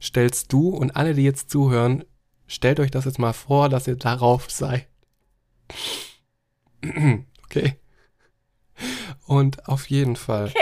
[0.00, 2.04] stellst du und alle, die jetzt zuhören,
[2.46, 4.86] stellt euch das jetzt mal vor, dass ihr darauf seid.
[7.44, 7.76] okay.
[9.26, 10.60] Und auf jeden Fall, Okay.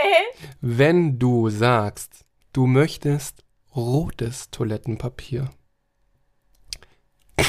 [0.61, 5.51] wenn du sagst, du möchtest rotes Toilettenpapier,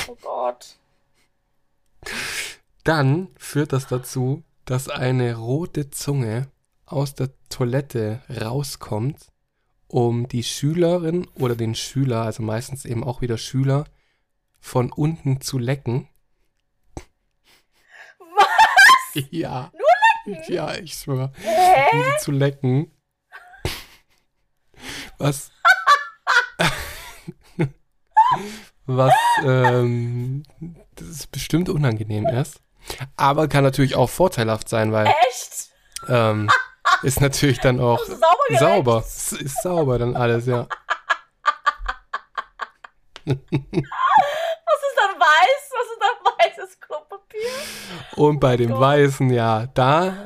[0.07, 0.77] Oh Gott.
[2.86, 6.48] Dann führt das dazu, dass eine rote Zunge
[6.86, 9.32] aus der Toilette rauskommt,
[9.88, 13.86] um die Schülerin oder den Schüler, also meistens eben auch wieder Schüler,
[14.60, 16.08] von unten zu lecken.
[18.19, 19.26] Was?
[19.32, 19.71] Ja.
[20.48, 21.32] Ja, ich schwöre.
[21.38, 21.86] Hä?
[21.91, 22.91] Um sie zu lecken.
[25.17, 25.52] Was.
[28.86, 30.43] was, ähm,
[30.95, 32.64] das ist bestimmt unangenehm ist.
[33.17, 35.69] Aber kann natürlich auch vorteilhaft sein, weil Echt?
[36.08, 36.50] ähm,
[37.02, 39.04] ist natürlich dann auch sauber sauber.
[39.06, 40.67] Es ist sauber dann alles, ja.
[43.26, 43.48] Was ist
[44.98, 45.71] dann weiß?
[45.71, 47.50] Was ist dann weißes Klopapier?
[48.15, 48.82] Und bei dem Gott.
[48.82, 50.26] Weißen, ja, da,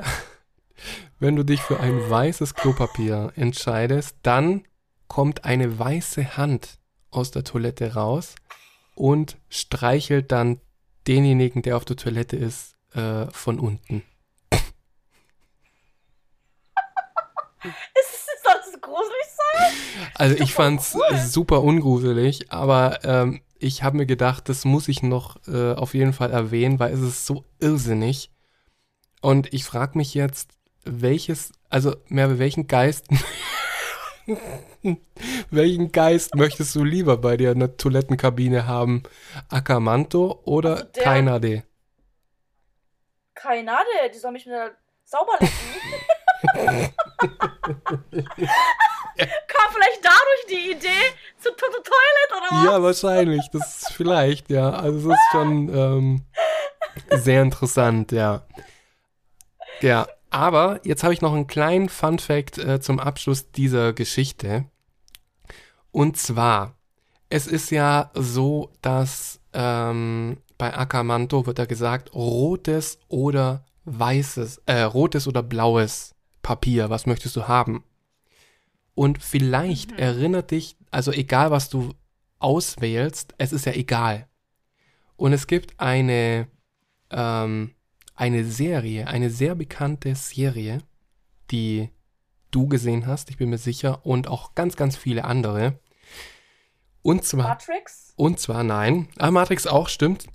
[1.18, 4.64] wenn du dich für ein weißes Klopapier entscheidest, dann
[5.08, 6.78] kommt eine weiße Hand
[7.10, 8.34] aus der Toilette raus
[8.94, 10.60] und streichelt dann
[11.10, 14.02] denjenigen, der auf der Toilette ist, äh, von unten.
[17.62, 20.08] Ist, soll das gruselig sein?
[20.14, 21.18] Also ich fand's cool.
[21.18, 26.12] super ungruselig, aber ähm, ich habe mir gedacht, das muss ich noch äh, auf jeden
[26.12, 28.30] Fall erwähnen, weil es ist so irrsinnig.
[29.20, 30.52] Und ich frage mich jetzt,
[30.84, 33.08] welches, also Merve, welchen Geist,
[35.50, 39.02] welchen Geist möchtest du lieber bei dir in der Toilettenkabine haben?
[39.48, 41.62] Akamanto oder Also der- Kainade?
[43.42, 44.72] Ahnung, die soll mich wieder
[45.04, 45.54] sauber lecken.
[49.48, 52.64] Kam vielleicht dadurch die Idee zu to to Toilet oder was?
[52.64, 53.48] Ja, wahrscheinlich.
[53.52, 54.70] Das ist vielleicht, ja.
[54.70, 56.24] Also es ist schon ähm,
[57.10, 58.42] sehr interessant, ja.
[59.80, 64.64] Ja, aber jetzt habe ich noch einen kleinen Fun Fact äh, zum Abschluss dieser Geschichte.
[65.90, 66.76] Und zwar,
[67.28, 74.82] es ist ja so, dass ähm, bei Akamanto wird da gesagt, rotes oder weißes, äh,
[74.82, 77.84] rotes oder blaues Papier, was möchtest du haben?
[78.94, 81.94] Und vielleicht erinnert dich, also egal was du
[82.38, 84.28] auswählst, es ist ja egal.
[85.16, 86.48] Und es gibt eine,
[87.10, 87.74] ähm,
[88.20, 90.82] eine Serie, eine sehr bekannte Serie,
[91.50, 91.88] die
[92.50, 95.80] du gesehen hast, ich bin mir sicher, und auch ganz, ganz viele andere.
[97.00, 98.12] Und zwar, Matrix?
[98.16, 100.26] und zwar nein, ah, Matrix auch, stimmt.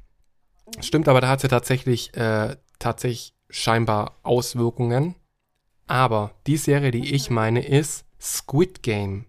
[0.80, 5.14] Stimmt, aber da hat sie tatsächlich, äh, tatsächlich scheinbar Auswirkungen.
[5.86, 9.28] Aber die Serie, die ich meine, ist Squid Game.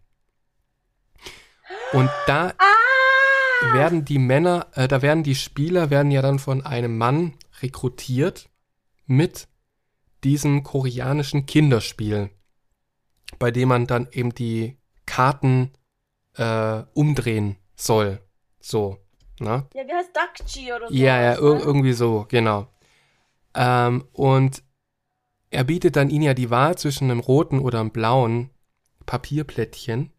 [1.93, 3.75] Und da Ah!
[3.75, 8.49] werden die Männer, äh, da werden die Spieler, werden ja dann von einem Mann rekrutiert
[9.07, 9.49] mit
[10.25, 12.31] diesem koreanischen Kinderspiel,
[13.39, 15.73] bei dem man dann eben die Karten
[16.35, 18.21] äh, umdrehen soll.
[18.61, 18.99] So,
[19.39, 19.67] ne?
[19.75, 20.95] Ja, wie heißt Dakchi oder so?
[20.95, 21.61] Ja, ja, ir ne?
[21.61, 22.69] irgendwie so, genau.
[23.55, 24.63] Ähm, und
[25.51, 28.51] er bietet dann ihnen ja die Wahl zwischen einem roten oder einem blauen
[29.07, 30.13] Papierplättchen,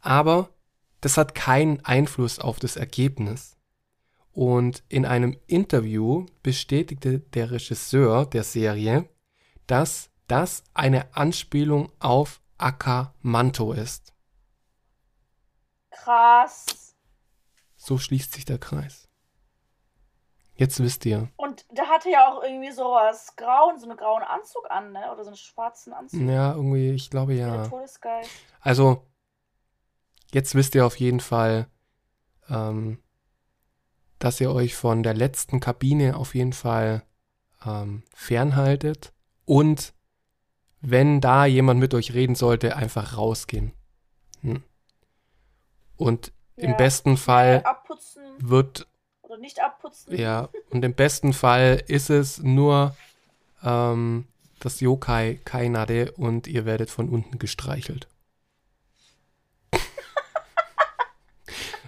[0.00, 0.50] aber
[1.00, 3.57] das hat keinen Einfluss auf das Ergebnis.
[4.38, 9.08] Und in einem Interview bestätigte der Regisseur der Serie,
[9.66, 14.14] dass das eine Anspielung auf Akamanto ist.
[15.90, 16.94] Krass.
[17.74, 19.08] So schließt sich der Kreis.
[20.54, 21.28] Jetzt wisst ihr.
[21.34, 25.10] Und der hatte ja auch irgendwie sowas grauen, so einen grauen Anzug an, ne?
[25.12, 26.20] Oder so einen schwarzen Anzug.
[26.20, 27.68] Ja, irgendwie, ich glaube ja.
[28.60, 29.04] Also,
[30.30, 31.66] jetzt wisst ihr auf jeden Fall,
[32.48, 33.02] ähm,
[34.18, 37.02] dass ihr euch von der letzten Kabine auf jeden Fall
[37.64, 39.12] ähm, fernhaltet
[39.44, 39.92] und
[40.80, 43.72] wenn da jemand mit euch reden sollte, einfach rausgehen.
[44.42, 44.62] Hm.
[45.96, 46.76] Und im Ja.
[46.76, 48.86] besten Fall abputzen wird,
[49.22, 50.16] oder nicht abputzen.
[50.16, 52.94] ja, und im besten Fall ist es nur
[53.64, 54.26] ähm,
[54.60, 58.08] das Yokai Kainade und ihr werdet von unten gestreichelt.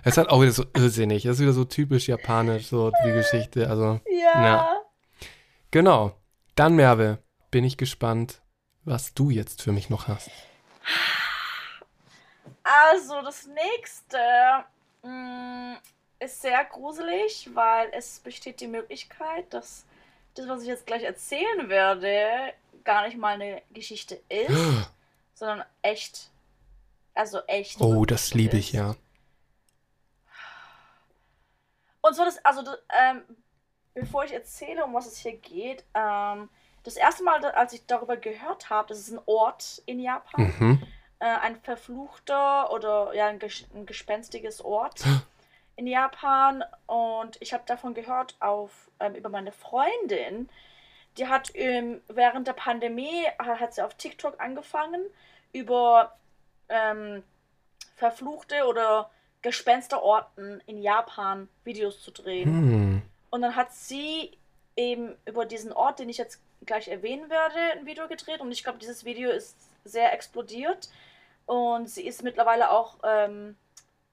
[0.05, 1.25] Es hat auch wieder so irrsinnig.
[1.25, 3.69] Das ist wieder so typisch japanisch, so die Geschichte.
[3.69, 4.45] Also, Ja.
[4.45, 4.81] Ja.
[5.71, 6.13] genau.
[6.55, 7.19] Dann, Merve,
[7.51, 8.41] bin ich gespannt,
[8.85, 10.31] was du jetzt für mich noch hast.
[12.63, 14.19] Also, das nächste
[15.03, 15.79] mh,
[16.19, 19.85] ist sehr gruselig, weil es besteht die Möglichkeit, dass
[20.35, 22.53] das, was ich jetzt gleich erzählen werde,
[22.85, 24.89] gar nicht mal eine Geschichte ist,
[25.35, 26.31] sondern echt.
[27.15, 27.81] Also echt.
[27.81, 28.75] Oh, das liebe ich ist.
[28.75, 28.95] ja.
[32.03, 33.23] Und zwar das, also, das, ähm,
[33.95, 36.49] bevor ich erzähle, um was es hier geht, ähm,
[36.83, 40.83] das erste Mal, als ich darüber gehört habe, das ist ein Ort in Japan, Mhm.
[41.19, 45.03] äh, ein verfluchter oder ja, ein, ges ein gespenstiges Ort
[45.77, 46.65] in Japan.
[46.87, 50.49] Und ich habe davon gehört auf, ähm, über meine Freundin.
[51.19, 55.05] Die hat ähm, während der Pandemie, hat, hat sie auf TikTok angefangen,
[55.53, 56.17] über
[56.71, 57.23] ähm,
[57.97, 59.11] verfluchte oder
[59.43, 62.49] Gespensterorten in Japan Videos zu drehen.
[62.49, 63.03] Hm.
[63.31, 64.37] Und dann hat sie
[64.77, 68.41] eben über diesen Ort, den ich jetzt gleich erwähnen werde, ein Video gedreht.
[68.41, 70.89] Und ich glaube, dieses Video ist sehr explodiert.
[71.47, 73.57] Und sie ist mittlerweile auch ähm,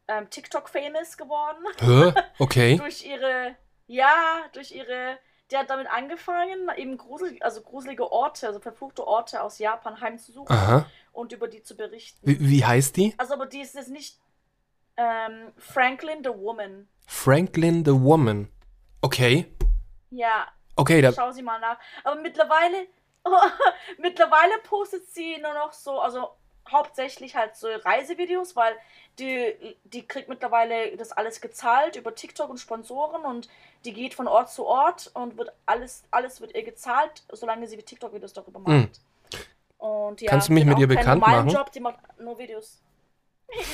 [0.08, 1.64] ähm, TikTok-famous geworden.
[1.80, 2.14] Hä?
[2.40, 2.78] Okay.
[2.78, 3.56] durch ihre,
[3.88, 5.18] ja, durch ihre,
[5.52, 10.56] die hat damit angefangen, eben gruselig, also gruselige Orte, also verfluchte Orte aus Japan heimzusuchen
[10.56, 10.86] Aha.
[11.14, 12.20] und über die zu berichten.
[12.22, 13.14] Wie, wie heißt die?
[13.18, 14.20] Also, aber die ist jetzt nicht
[14.98, 16.88] ähm, Franklin the Woman.
[17.06, 18.50] Franklin the Woman.
[19.02, 19.46] Okay.
[20.10, 21.12] Ja, Okay, da.
[21.12, 21.78] Schau sie mal nach.
[22.04, 22.88] Aber mittlerweile,
[23.98, 26.30] mittlerweile postet sie nur noch so, also
[26.72, 28.76] hauptsächlich halt so Reisevideos, weil
[29.20, 33.50] die, die kriegt mittlerweile das alles gezahlt über TikTok und Sponsoren und
[33.86, 37.78] die geht von Ort zu Ort und wird alles, alles wird ihr gezahlt, solange sie
[37.78, 38.70] TikTok-Videos darüber macht.
[38.70, 38.90] Mhm.
[39.78, 41.50] Und ja, Kannst du mich mit ihr bekannt machen?
[41.50, 42.82] Job, die macht nur Videos.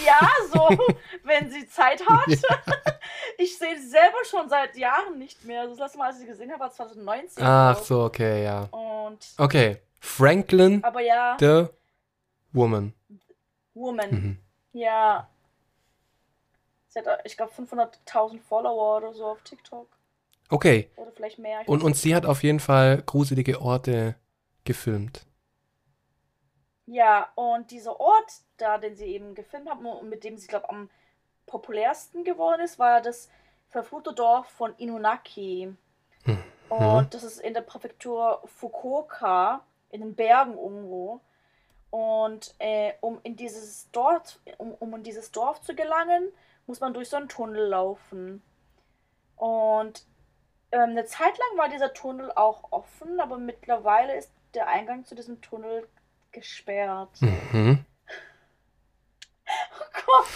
[0.06, 0.20] Ja,
[0.52, 0.70] so,
[1.24, 2.28] wenn sie Zeit hat.
[3.38, 5.68] Ich sehe sie selber schon seit Jahren nicht mehr.
[5.68, 7.44] Das letzte Mal, als ich sie gesehen habe, war 2019.
[7.44, 8.64] Ach so, okay, ja.
[8.66, 9.78] Und, Okay.
[10.00, 11.66] Franklin aber ja, the
[12.52, 12.94] Woman.
[13.74, 14.12] Woman.
[14.12, 14.38] Mhm.
[14.74, 15.28] Ja.
[16.90, 19.88] Sie hat, ich glaube, 500.000 Follower oder so auf TikTok.
[20.50, 20.90] Okay.
[20.96, 21.62] Oder vielleicht mehr.
[21.66, 24.16] Und, und sie hat auf jeden Fall gruselige Orte
[24.64, 25.26] gefilmt.
[26.94, 30.70] Ja, und dieser Ort da, den sie eben gefilmt haben und mit dem sie, glaube
[30.70, 30.92] am
[31.48, 33.32] populärsten geworden ist, war das
[33.70, 35.76] verfluchte Dorf von Inunaki.
[36.24, 36.44] Mhm.
[36.70, 41.20] Und das ist in der Präfektur Fukuoka, in den Bergen irgendwo.
[41.90, 46.32] Und äh, um in dieses Dorf, um, um in dieses Dorf zu gelangen,
[46.68, 48.44] muss man durch so einen Tunnel laufen.
[49.36, 50.06] Und
[50.72, 55.16] ähm, eine Zeit lang war dieser Tunnel auch offen, aber mittlerweile ist der Eingang zu
[55.16, 55.88] diesem Tunnel
[56.34, 57.22] gesperrt.
[57.22, 57.86] Mhm.
[59.48, 60.28] Oh Gott,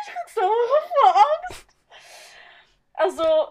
[0.00, 1.76] ich krieg so vor Angst.
[2.94, 3.48] Also,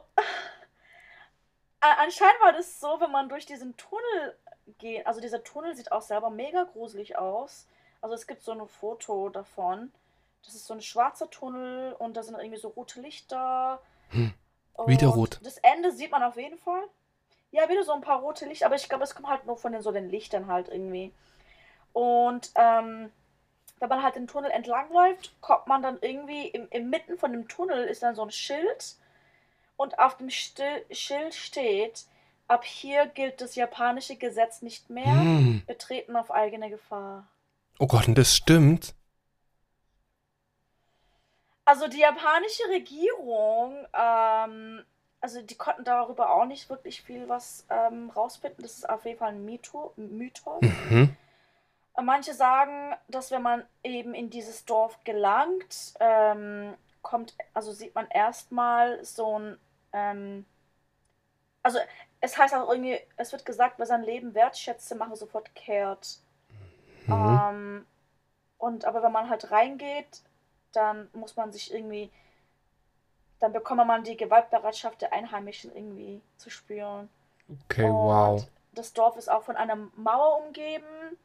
[1.80, 4.38] anscheinend war das so, wenn man durch diesen Tunnel
[4.80, 5.06] geht.
[5.06, 7.68] Also, dieser Tunnel sieht auch selber mega gruselig aus.
[8.02, 9.94] Also, es gibt so ein Foto davon.
[10.44, 13.82] Das ist so ein schwarzer Tunnel und da sind irgendwie so rote Lichter.
[14.10, 14.34] Hm.
[14.86, 15.40] Wieder rot.
[15.44, 16.84] Das Ende sieht man auf jeden Fall.
[17.52, 19.72] Ja, wieder so ein paar rote Lichter, aber ich glaube, es kommt halt nur von
[19.72, 21.14] den so den Lichtern halt irgendwie.
[21.96, 23.10] Und ähm,
[23.80, 27.32] wenn man halt den Tunnel entlang läuft, kommt man dann irgendwie im, im Mitten von
[27.32, 28.98] dem Tunnel ist dann so ein Schild
[29.78, 32.04] und auf dem Stil Schild steht,
[32.50, 35.64] ab hier gilt das japanische Gesetz nicht mehr, Hm.
[35.68, 37.28] betreten auf eigene Gefahr.
[37.80, 38.94] Oh Gott, und das stimmt.
[41.64, 44.84] Also die japanische Regierung, ähm,
[45.22, 48.64] also die konnten darüber auch nicht wirklich viel was ähm, rausfinden.
[48.64, 50.62] Das ist auf jeden Fall ein Mytho Mythos.
[50.62, 51.16] Mhm.
[52.02, 58.08] Manche sagen, dass wenn man eben in dieses Dorf gelangt, ähm, kommt, also sieht man
[58.10, 59.58] erstmal so ein,
[59.94, 60.46] ähm,
[61.64, 61.80] also
[62.20, 66.20] es heißt auch irgendwie, es wird gesagt, wer sein Leben wertschätze, mache sofort kehrt.
[67.08, 67.14] Mhm.
[67.14, 67.86] Ähm,
[68.58, 70.24] und aber wenn man halt reingeht,
[70.72, 72.12] dann muss man sich irgendwie,
[73.40, 77.10] dann bekommt man die Gewaltbereitschaft der Einheimischen irgendwie zu spüren.
[77.48, 78.48] Okay, Und wow.
[78.74, 81.18] das Dorf ist auch von einer Mauer umgeben.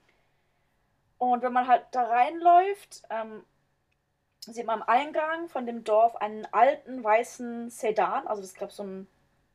[1.20, 3.44] Und wenn man halt da reinläuft, ähm,
[4.40, 8.70] sieht man am Eingang von dem Dorf einen alten weißen Sedan, also das ist glaube
[8.70, 9.06] ich so ein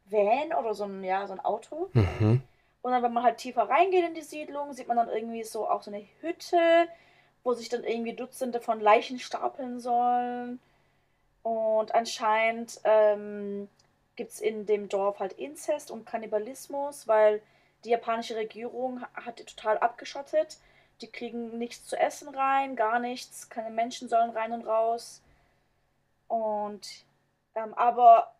[0.05, 1.89] Van oder so ein, ja, so ein Auto.
[1.93, 2.43] Mhm.
[2.83, 5.67] Und dann, wenn man halt tiefer reingeht in die Siedlung, sieht man dann irgendwie so
[5.67, 6.87] auch so eine Hütte,
[7.43, 10.59] wo sich dann irgendwie Dutzende von Leichen stapeln sollen.
[11.41, 13.67] Und anscheinend ähm,
[14.15, 17.41] gibt es in dem Dorf halt Inzest und Kannibalismus, weil
[17.83, 20.59] die japanische Regierung ha- hat die total abgeschottet.
[21.01, 23.49] Die kriegen nichts zu essen rein, gar nichts.
[23.49, 25.21] Keine Menschen sollen rein und raus.
[26.27, 27.05] Und
[27.55, 28.33] ähm, aber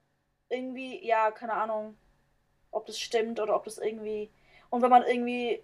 [0.50, 1.98] irgendwie, ja, keine Ahnung,
[2.72, 4.30] ob das stimmt oder ob das irgendwie.
[4.70, 5.64] Und wenn man irgendwie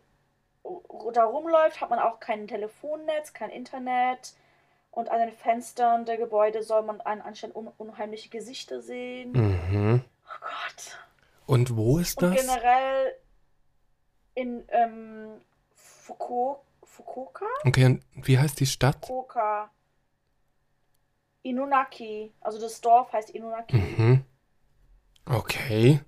[1.14, 4.34] da rumläuft, hat man auch kein Telefonnetz, kein Internet.
[4.92, 9.32] Und an den Fenstern der Gebäude soll man an, anscheinend un unheimliche Gesichter sehen.
[9.32, 10.04] Mhm.
[10.26, 10.98] Oh Gott.
[11.46, 12.46] Und wo ist Und das?
[12.46, 13.16] generell
[14.36, 15.42] in ähm,
[15.74, 16.56] Fuku
[16.92, 17.46] Fukuoka?
[17.66, 19.06] Okay, und wie heißt die Stadt?
[19.06, 19.72] Fukuoka.
[21.42, 22.34] Inunaki.
[22.42, 23.78] Also das Dorf heißt Inunaki.
[23.78, 24.26] Mhm.
[25.26, 26.02] Okay.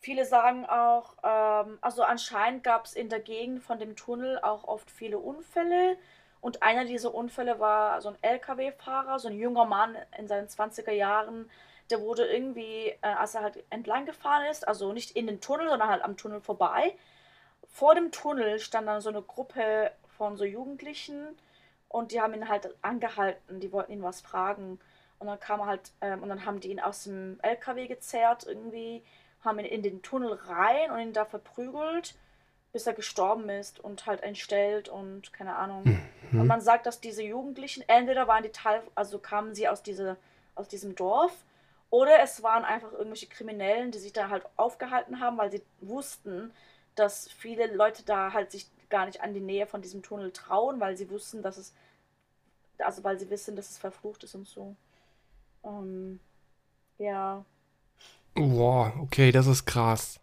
[0.00, 4.64] Viele sagen auch, ähm, also anscheinend gab es in der Gegend von dem Tunnel auch
[4.64, 5.96] oft viele Unfälle.
[6.40, 10.92] Und einer dieser Unfälle war so ein LKW-Fahrer, so ein junger Mann in seinen 20er
[10.92, 11.48] Jahren.
[11.90, 15.68] Der wurde irgendwie, äh, als er halt entlang gefahren ist, also nicht in den Tunnel,
[15.68, 16.96] sondern halt am Tunnel vorbei.
[17.68, 21.36] Vor dem Tunnel stand dann so eine Gruppe von so Jugendlichen
[21.88, 24.78] und die haben ihn halt angehalten, die wollten ihn was fragen.
[25.18, 28.44] Und dann kam er halt, ähm, und dann haben die ihn aus dem LKW gezerrt
[28.46, 29.02] irgendwie,
[29.42, 32.14] haben ihn in den Tunnel rein und ihn da verprügelt,
[32.72, 35.92] bis er gestorben ist und halt entstellt und keine Ahnung.
[36.36, 36.48] Und Mhm.
[36.48, 40.16] man sagt, dass diese Jugendlichen, entweder waren die Teil, also kamen sie aus, diese,
[40.54, 41.32] aus diesem Dorf,
[41.90, 46.52] oder es waren einfach irgendwelche Kriminellen, die sich da halt aufgehalten haben, weil sie wussten,
[46.94, 50.80] dass viele Leute da halt sich gar nicht an die Nähe von diesem Tunnel trauen,
[50.80, 51.74] weil sie wussten, dass es,
[52.78, 54.76] also weil sie wissen, dass es verflucht ist und so.
[55.64, 56.20] Ähm,
[56.98, 57.44] ja.
[58.34, 60.20] Wow, okay, das ist krass.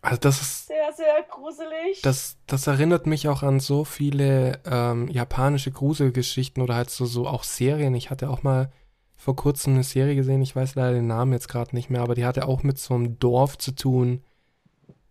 [0.00, 2.02] Also das ist, Sehr, sehr gruselig.
[2.02, 7.26] das, das erinnert mich auch an so viele ähm, japanische Gruselgeschichten oder halt so, so
[7.26, 7.94] auch Serien.
[7.94, 8.70] Ich hatte auch mal
[9.16, 12.14] vor kurzem eine Serie gesehen, ich weiß leider den Namen jetzt gerade nicht mehr, aber
[12.14, 14.22] die hatte auch mit so einem Dorf zu tun.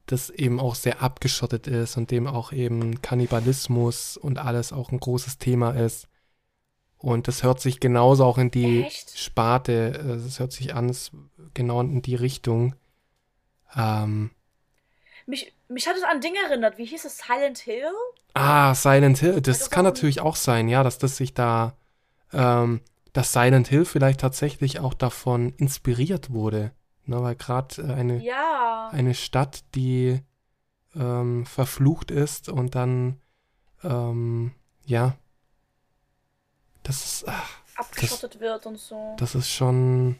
[0.07, 4.99] Das eben auch sehr abgeschottet ist und dem auch eben Kannibalismus und alles auch ein
[4.99, 6.07] großes Thema ist.
[6.99, 9.17] Und das hört sich genauso auch in die Echt?
[9.19, 11.11] Sparte, äh, das hört sich an, es-
[11.53, 12.75] genau in die Richtung.
[13.75, 14.31] Ähm,
[15.27, 16.77] Mich, mich hat es an Dinge erinnert.
[16.77, 17.17] Wie hieß es?
[17.19, 17.91] Silent Hill?
[18.33, 21.75] ah, Silent Hill, das das kann natürlich auch sein, ja, dass das sich da,
[22.33, 22.81] ähm,
[23.13, 26.73] dass Silent Hill vielleicht tatsächlich auch davon inspiriert wurde.
[27.07, 28.89] Ne, weil gerade äh, eine, Ja.
[28.91, 30.21] eine Stadt, die
[30.93, 33.21] ähm, verflucht ist und dann,
[33.81, 34.53] ähm,
[34.85, 35.15] ja,
[36.83, 39.15] das ist, ach, abgeschottet wird und so.
[39.17, 40.19] das ist schon,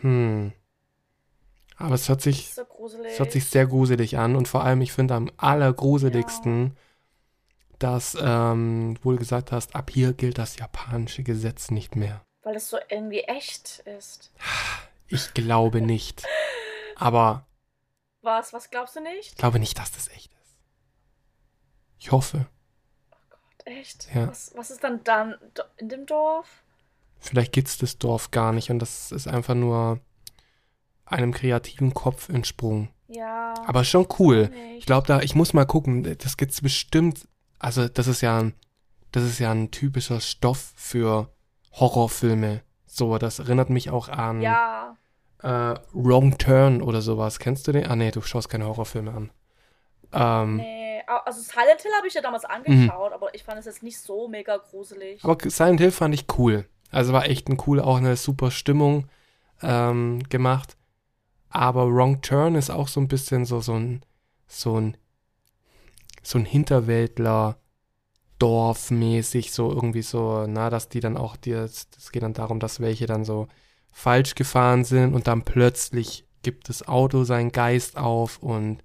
[0.00, 0.52] hm.
[1.76, 2.62] Aber es hört Das sich, so
[3.02, 6.76] es hört sich sehr gruselig an und vor allem, ich finde am allergruseligsten,
[7.78, 12.20] dass, ähm, wo du gesagt hast, ab hier gilt das japanische Gesetz nicht mehr.
[12.42, 14.30] Weil es so irgendwie echt ist.
[15.10, 16.26] Ich glaube nicht.
[16.96, 17.46] Aber
[18.22, 18.52] Was?
[18.52, 19.30] Was glaubst du nicht?
[19.30, 20.56] ich glaube nicht, dass das echt ist.
[21.98, 22.46] Ich hoffe.
[23.64, 24.08] Echt?
[24.14, 24.28] Ja.
[24.28, 25.34] Was, was ist dann dann
[25.76, 26.62] in dem Dorf?
[27.18, 30.00] Vielleicht gibt's das Dorf gar nicht und das ist einfach nur
[31.04, 32.88] einem kreativen Kopf entsprungen.
[33.08, 33.54] Ja.
[33.66, 34.48] Aber schon cool.
[34.48, 34.78] nicht.
[34.78, 38.54] Ich glaube da, ich muss mal gucken, das gibt's bestimmt, also das ist ja ein,
[39.12, 41.30] das ist ja ein typischer Stoff für
[41.72, 42.62] Horrorfilme.
[42.86, 44.96] So, das erinnert mich auch an Ja.
[45.42, 47.38] Äh, Wrong Turn oder sowas.
[47.38, 47.86] Kennst du den?
[47.86, 49.30] Ah nee, du schaust keine Horrorfilme an.
[50.12, 50.80] Ähm, Nee.
[51.24, 54.28] Also Silent Hill habe ich ja damals angeschaut, aber ich fand es jetzt nicht so
[54.28, 55.24] mega gruselig.
[55.24, 56.68] Aber Silent Hill fand ich cool.
[56.92, 59.08] Also war echt ein cool, auch eine super Stimmung
[59.60, 60.76] ähm, gemacht.
[61.48, 64.04] Aber Wrong Turn ist auch so ein bisschen so, so ein,
[64.46, 64.96] so ein,
[66.22, 67.56] so ein Hinterwäldler,
[68.38, 72.80] Dorfmäßig, so irgendwie so, na, dass die dann auch dir, es geht dann darum, dass
[72.80, 73.48] welche dann so
[73.90, 78.82] falsch gefahren sind und dann plötzlich gibt das Auto seinen Geist auf und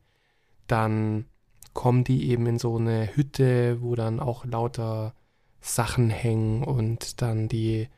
[0.67, 1.25] dann
[1.73, 5.13] kommen die eben in so eine Hütte, wo dann auch lauter
[5.61, 7.89] Sachen hängen und dann die,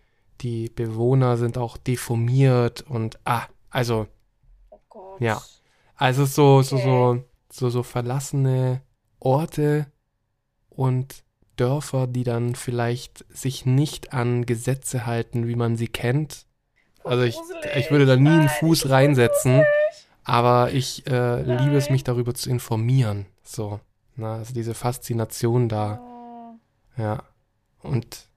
[0.42, 4.08] die Bewohner sind auch deformiert und ah, also,
[4.90, 5.18] oh.
[5.20, 5.42] Ja.
[5.96, 6.86] also so, so, Okay.
[6.86, 8.82] so, so, so verlassene
[9.20, 9.88] Orte
[10.70, 11.24] und
[11.56, 16.47] Dörfer, die dann vielleicht sich nicht an Gesetze halten, wie man sie kennt.
[17.04, 17.38] Also ich,
[17.76, 19.64] ich würde da nie einen Fuß das reinsetzen,
[20.24, 23.26] aber ich äh, liebe es, mich darüber zu informieren.
[23.44, 23.80] So,
[24.16, 26.56] na, also diese Faszination da, Oh.
[27.02, 27.24] ja.
[27.82, 28.28] Und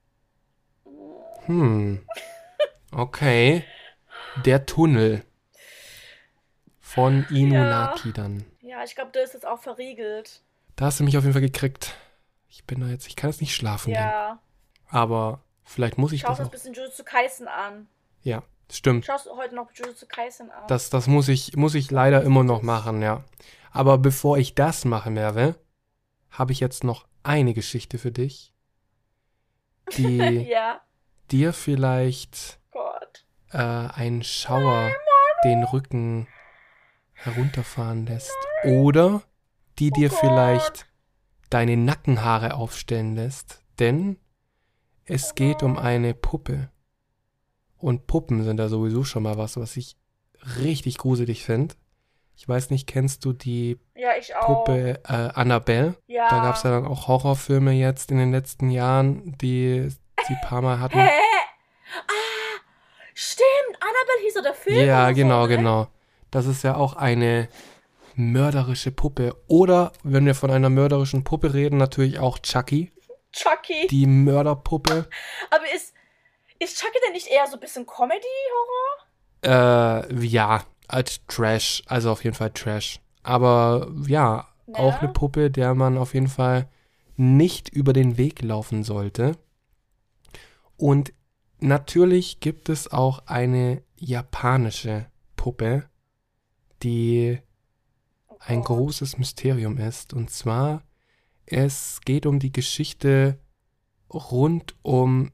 [1.45, 2.01] hm,
[2.91, 3.63] okay,
[4.45, 5.23] der Tunnel
[6.79, 8.45] von Inunaki dann.
[8.61, 10.41] Ja, ich glaube, der ist jetzt auch verriegelt.
[10.75, 11.95] Da hast du mich auf jeden Fall gekriegt.
[12.47, 14.01] Ich bin da jetzt, ich kann jetzt nicht schlafen gehen.
[14.01, 14.39] Ja.
[14.89, 16.51] Aber vielleicht muss ich Schau das dir ein auch.
[16.51, 17.87] bisschen Jujutsu Kaisen an.
[18.23, 18.43] Ja,
[18.77, 19.05] stimmt.
[19.05, 20.63] Schaust du heute noch Jujutsu Kaisen an?
[20.67, 23.23] Das, das muss ich, muss ich leider immer noch machen, ja.
[23.71, 25.55] Aber bevor ich das mache, Merve,
[26.29, 28.53] habe ich jetzt noch eine Geschichte für dich,
[29.97, 30.17] die
[30.49, 30.81] ja.
[31.31, 33.25] dir vielleicht Gott.
[33.51, 34.91] äh, einen Schauer
[35.43, 36.27] den Rücken
[37.13, 38.35] herunterfahren lässt.
[38.63, 39.21] Oder
[39.79, 40.19] die dir Gott.
[40.19, 40.85] vielleicht
[41.49, 43.61] deine Nackenhaare aufstellen lässt.
[43.79, 44.17] Denn
[45.05, 46.69] es geht um eine Puppe.
[47.81, 49.95] Und Puppen sind da sowieso schon mal was, was ich
[50.59, 51.75] richtig gruselig finde.
[52.35, 54.11] Ich weiß nicht, kennst du die Ja.
[54.45, 55.95] Puppe äh, Annabelle?
[56.07, 56.27] Ja.
[56.29, 60.41] Da gab es ja dann auch Horrorfilme jetzt in den letzten Jahren, die sie ein
[60.43, 60.99] paar Mal hatten.
[60.99, 61.09] Hä?
[62.07, 62.61] Ah,
[63.13, 63.77] stimmt.
[63.79, 64.85] Annabelle hieß so der Film.
[64.87, 65.57] Ja, genau, so, ne?
[65.57, 65.87] genau.
[66.31, 67.49] Das ist ja auch eine
[68.15, 69.35] mörderische Puppe.
[69.47, 72.91] Oder, wenn wir von einer mörderischen Puppe reden, natürlich auch Chucky,
[73.33, 73.87] Chucky.
[73.87, 75.07] die Mörderpuppe.
[75.49, 75.93] Aber ist,
[76.63, 80.07] ist Chucky denn nicht eher so ein bisschen Comedy-Horror?
[80.13, 82.99] Äh, ja, als Trash, also auf jeden Fall Trash.
[83.23, 84.77] Aber ja, Ne?
[84.77, 86.69] auch eine Puppe, der man auf jeden Fall
[87.17, 89.37] nicht über den Weg laufen sollte.
[90.77, 91.13] Und
[91.59, 95.89] natürlich gibt es auch eine japanische Puppe,
[96.83, 97.39] die
[98.27, 98.77] Oh ein Gott.
[98.77, 100.13] großes Mysterium ist.
[100.13, 100.83] Und zwar,
[101.45, 103.39] es geht um die Geschichte
[104.13, 105.31] rund um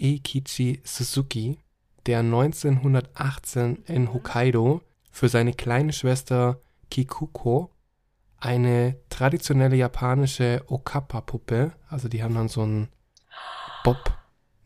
[0.00, 1.58] Eikichi Suzuki,
[2.06, 4.80] der 1918 in Hokkaido
[5.10, 7.70] für seine kleine Schwester Kikuko
[8.38, 12.88] eine traditionelle japanische Okappa-Puppe, also die haben dann so einen
[13.84, 14.18] Bob,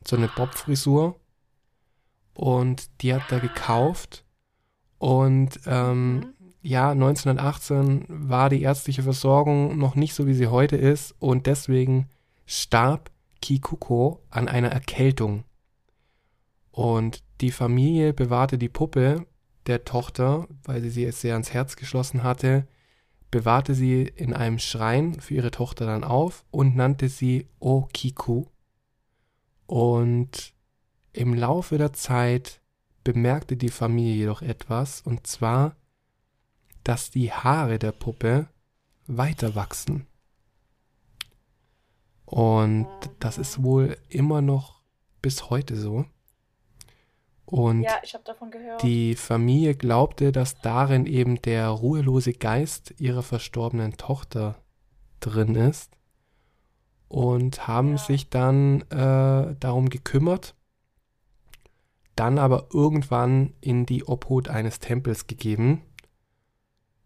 [0.07, 1.19] so eine Bob-Frisur.
[2.35, 4.25] Und die hat er gekauft.
[4.99, 6.35] Und ähm, Mhm.
[6.63, 11.15] ja, 1918 war die ärztliche Versorgung noch nicht so, wie sie heute ist.
[11.19, 12.09] Und deswegen
[12.47, 13.11] starb
[13.45, 15.45] Kikuko an einer Erkältung.
[16.71, 19.27] Und die Familie bewahrte die Puppe
[19.67, 22.67] der Tochter, weil sie sie sehr ans Herz geschlossen hatte,
[23.31, 28.47] bewahrte sie in einem Schrein für ihre Tochter dann auf und nannte sie Okiku.
[29.67, 30.55] Und
[31.13, 32.63] im Laufe der Zeit
[33.05, 35.77] bemerkte die Familie jedoch etwas, und zwar,
[36.83, 38.49] dass die Haare der Puppe
[39.07, 40.07] weiter wachsen.
[42.35, 42.89] Und
[43.21, 44.81] das ist wohl immer noch
[45.23, 46.05] bis heute so.
[47.47, 48.83] Und Ja, ich habe davon gehört.
[48.83, 54.57] die Familie glaubte, dass darin eben der ruhelose Geist ihrer verstorbenen Tochter
[55.21, 55.93] drin ist
[57.07, 57.99] und haben Ja.
[57.99, 60.57] sich dann äh, darum gekümmert,
[62.17, 65.83] dann aber irgendwann in die Obhut eines Tempels gegeben,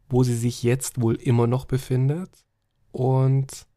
[0.09, 2.47] wo sie sich jetzt wohl immer noch befindet
[2.93, 3.68] und.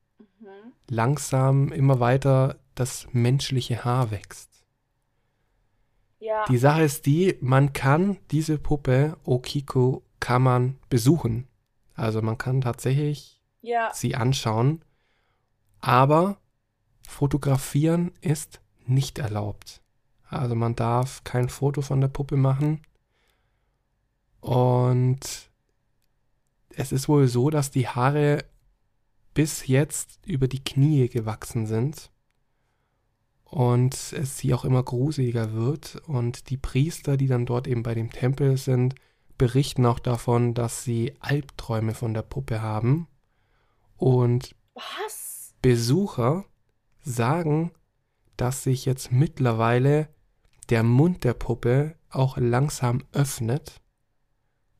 [0.92, 4.66] Langsam immer weiter das menschliche Haar wächst.
[6.20, 11.48] Ja, Die Sache ist die, man kann diese Puppe Okiko kann man besuchen.
[11.96, 14.84] Also man kann tatsächlich ja, sie anschauen,
[15.80, 16.38] aber
[17.08, 19.82] fotografieren ist nicht erlaubt.
[20.28, 22.82] Also man darf kein Foto von der Puppe machen.
[24.42, 25.50] Und
[26.76, 28.46] es ist wohl so, dass die Haare
[29.34, 32.12] bis jetzt über die Knie gewachsen sind
[33.52, 36.02] und es sie auch immer gruseliger wird.
[36.08, 38.96] Und die Priester, die dann dort eben bei dem Tempel sind,
[39.38, 43.08] berichten auch davon, dass sie Albträume von der Puppe haben.
[43.98, 45.54] Und was?
[45.62, 46.46] Besucher
[47.04, 47.72] sagen,
[48.38, 50.08] dass sich jetzt mittlerweile
[50.70, 53.82] der Mund der Puppe auch langsam öffnet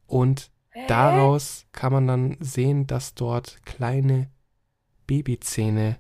[0.08, 0.86] und Hä?
[0.88, 4.32] daraus kann man dann sehen, dass dort kleine
[5.08, 5.98] Babyzähne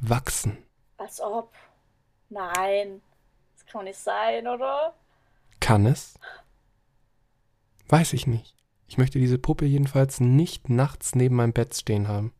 [0.00, 0.58] wachsen.
[0.98, 1.52] Als ob.
[2.28, 3.02] Nein.
[3.54, 4.94] Das kann nicht sein, oder?
[5.60, 6.18] Kann es?
[7.88, 8.54] Weiß ich nicht.
[8.88, 12.32] Ich möchte diese Puppe jedenfalls nicht nachts neben meinem Bett stehen haben.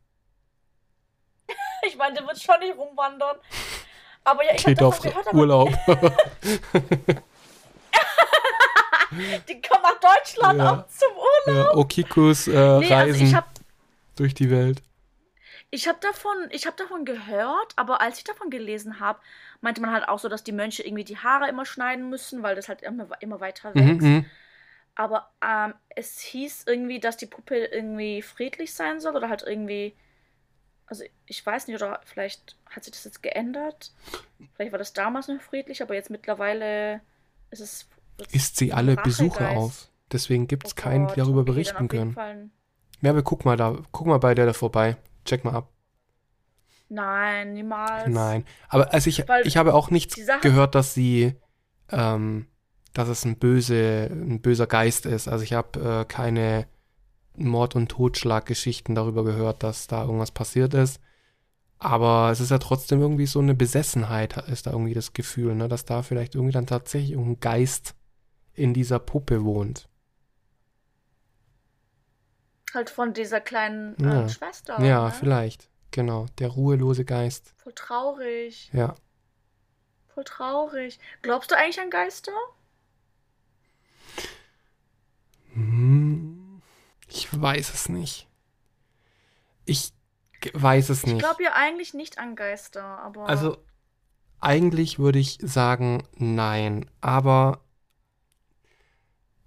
[1.87, 3.37] Ich meine, der wird schon nicht rumwandern.
[4.25, 5.69] Aber ja, ich Geht auf gehört, Urlaub.
[9.47, 10.71] die kommen nach Deutschland Ja.
[10.73, 11.65] auch zum Urlaub.
[11.65, 12.57] ja, Okikus äh, Nee,
[12.93, 13.47] also Reisen ich habe
[14.17, 14.81] durch die Welt.
[15.69, 19.19] Ich hab davon, ich davon gehört, aber als ich davon gelesen habe,
[19.61, 22.55] meinte man halt auch so, dass die Mönche irgendwie die Haare immer schneiden müssen, weil
[22.55, 24.01] das halt immer, immer weiter Mhm, wächst.
[24.01, 24.25] mhm.
[24.95, 29.95] Aber ähm, es hieß irgendwie, dass die Puppe irgendwie friedlich sein soll oder halt irgendwie.
[30.87, 33.91] Also ich weiß nicht, oder vielleicht hat sich das jetzt geändert.
[34.55, 37.01] Vielleicht war das damals noch friedlich, aber jetzt mittlerweile
[37.51, 37.87] ist es.
[38.31, 38.95] isst sie alle.
[38.95, 39.89] Besucher auf.
[40.11, 42.51] Deswegen gibt es Oh keinen, die darüber okay, berichten können.
[43.01, 44.97] Ja, aber guck mal da, guck mal bei der da vorbei.
[45.27, 45.69] Check mal ab.
[46.89, 48.07] Nein, niemals.
[48.07, 48.45] Nein.
[48.69, 51.35] Aber also ich, Weil ich habe auch nichts gehört, dass sie,
[51.91, 52.47] ähm,
[52.93, 55.27] dass es ein böse, ein böser Geist ist.
[55.27, 56.67] Also ich habe äh, keine
[57.35, 61.01] Mord- und Totschlaggeschichten darüber gehört, dass da irgendwas passiert ist.
[61.79, 65.67] Aber es ist ja trotzdem irgendwie so eine Besessenheit, ist da irgendwie das Gefühl, ne,
[65.67, 67.93] dass da vielleicht irgendwie dann tatsächlich irgendein Geist
[68.53, 69.87] in dieser Puppe wohnt.
[72.73, 74.21] Halt von dieser kleinen Ja.
[74.21, 74.79] ähm, Schwester.
[74.83, 75.11] ja, ne?
[75.11, 75.69] vielleicht.
[75.91, 76.25] Genau.
[76.39, 77.53] Der ruhelose Geist.
[77.57, 78.69] Voll traurig.
[78.73, 78.95] Ja.
[80.13, 80.99] Voll traurig.
[81.21, 82.31] Glaubst du eigentlich an Geister?
[85.53, 86.61] Hm,
[87.07, 88.27] Ich weiß es nicht.
[89.65, 89.93] Ich
[90.53, 91.19] weiß es Ich nicht.
[91.19, 93.27] glaube ja eigentlich nicht an Geister, aber.
[93.29, 93.57] Also
[94.39, 97.61] eigentlich würde ich sagen nein, aber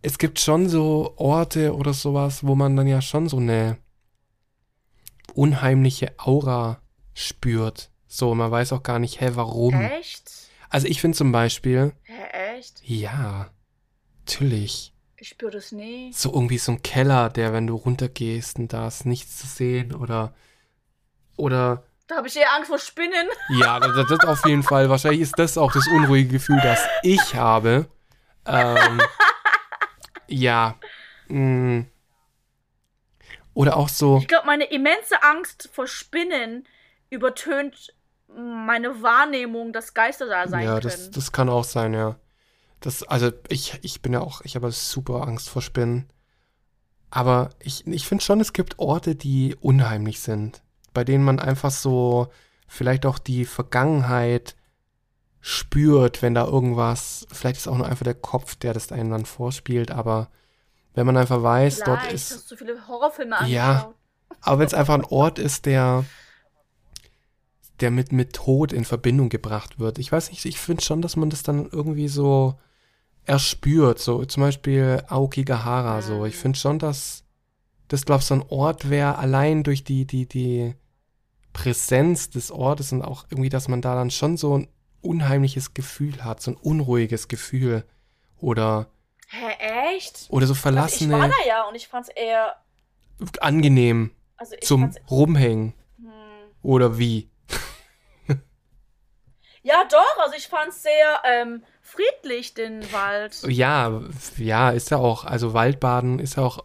[0.03, 3.77] es gibt schon so Orte oder sowas, wo man dann ja schon so eine
[5.35, 6.81] unheimliche Aura
[7.15, 7.91] spürt.
[8.07, 9.75] So, man weiß auch gar nicht, hä, warum.
[9.81, 10.31] Echt?
[10.69, 12.83] Also ich finde zum Beispiel, Hä, echt?
[12.85, 13.51] ja,
[14.25, 14.93] natürlich.
[15.17, 16.13] Ich spüre das nie.
[16.15, 19.95] so irgendwie so ein Keller, der, wenn du runtergehst und da ist nichts zu sehen
[19.95, 20.33] oder
[21.37, 23.29] oder Da habe ich eher Angst vor Spinnen.
[23.61, 24.89] ja, das, das auf jeden Fall.
[24.89, 27.87] Wahrscheinlich ist das auch das unruhige Gefühl, das ich habe.
[28.47, 29.01] Ähm,
[30.31, 30.77] ja.
[31.29, 31.85] mh.
[33.53, 36.67] Oder auch so, Ich glaube, meine immense Angst vor Spinnen
[37.11, 37.95] übertönt
[38.29, 40.85] meine Wahrnehmung, dass Geister da sein ja, können.
[40.85, 42.17] das, das kann auch sein, ja.
[42.81, 46.09] Das, also ich, ich bin ja auch, ich habe super Angst vor Spinnen.
[47.11, 50.63] Aber ich, ich finde schon, es gibt Orte, die unheimlich sind,
[50.95, 52.29] bei denen man einfach so
[52.69, 54.55] vielleicht auch die Vergangenheit
[55.41, 59.25] spürt, wenn da irgendwas, vielleicht ist auch nur einfach der Kopf, der das einem dann
[59.25, 60.29] vorspielt, aber
[60.95, 63.55] wenn man einfach weiß, dort Vielleicht ist, hast du viele Horrorfilme angeschaut.
[63.55, 63.95] Ja.
[64.43, 66.05] aber wenn es einfach ein Ort ist, der,
[67.81, 69.99] der mit, mit Tod in Verbindung gebracht wird.
[69.99, 72.59] Ich weiß nicht, ich finde schon, dass man das dann irgendwie so
[73.25, 73.99] erspürt.
[73.99, 76.27] So zum Beispiel Aokigahara, so.
[76.27, 77.25] Ich finde schon, dass
[77.89, 80.75] das, glaube ich, so ein Ort wäre, allein durch die, die, die
[81.53, 84.69] Präsenz des Ortes und auch irgendwie, dass man da dann schon so ein
[85.03, 87.85] unheimliches Gefühl hat, so ein unruhiges Gefühl.
[88.39, 88.89] Oder,
[89.29, 90.27] Hä, echt?
[90.31, 92.57] oder so Also ich war verlassene, da ja und ich fand's eher.
[93.41, 94.99] angenehm Also ich zum fand's.
[95.11, 95.75] Rumhängen.
[95.99, 96.09] Hm.
[96.63, 97.29] Oder wie?
[99.63, 103.43] Ja, doch, also ich fand's sehr ähm, friedlich, den Wald.
[103.47, 104.01] Ja,
[104.39, 106.65] ja, ist ja auch, also Waldbaden ist ja auch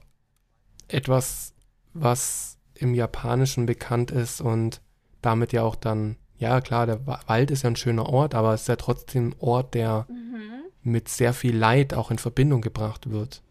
[0.87, 1.53] etwas,
[1.93, 4.81] was im Japanischen bekannt ist und
[5.21, 8.53] damit ja auch dann, ja klar, der Wa- Wald ist ja ein schöner Ort, aber
[8.53, 10.69] es ist ja trotzdem ein Ort, der Mhm.
[10.83, 13.43] mit sehr viel Leid auch in Verbindung gebracht wird.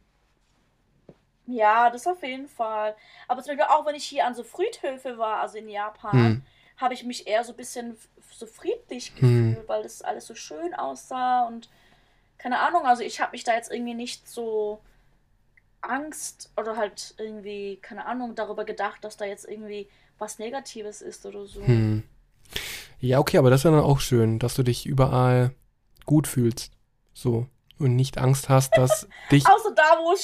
[1.47, 2.97] Ja, das auf jeden Fall.
[3.29, 6.43] Aber zum Beispiel auch, wenn ich hier an so Friedhöfe war, also in Japan, Hm.
[6.79, 7.97] habe ich mich eher so ein bisschen
[8.31, 9.55] so friedlich Hm.
[9.55, 11.69] gefühlt, weil das alles so schön aussah und
[12.39, 14.81] keine Ahnung, also ich habe mich da jetzt irgendwie nicht so
[15.83, 21.27] Angst oder halt irgendwie, keine Ahnung, darüber gedacht, dass da jetzt irgendwie was Negatives ist
[21.27, 21.63] oder so.
[21.67, 22.03] Hm.
[23.05, 25.55] Ja, okay, aber das ist ja dann auch schön, dass du dich überall
[26.07, 26.73] gut fühlst.
[27.13, 27.47] So.
[27.79, 30.17] Und nicht Angst hast, dass dich Außer da, wo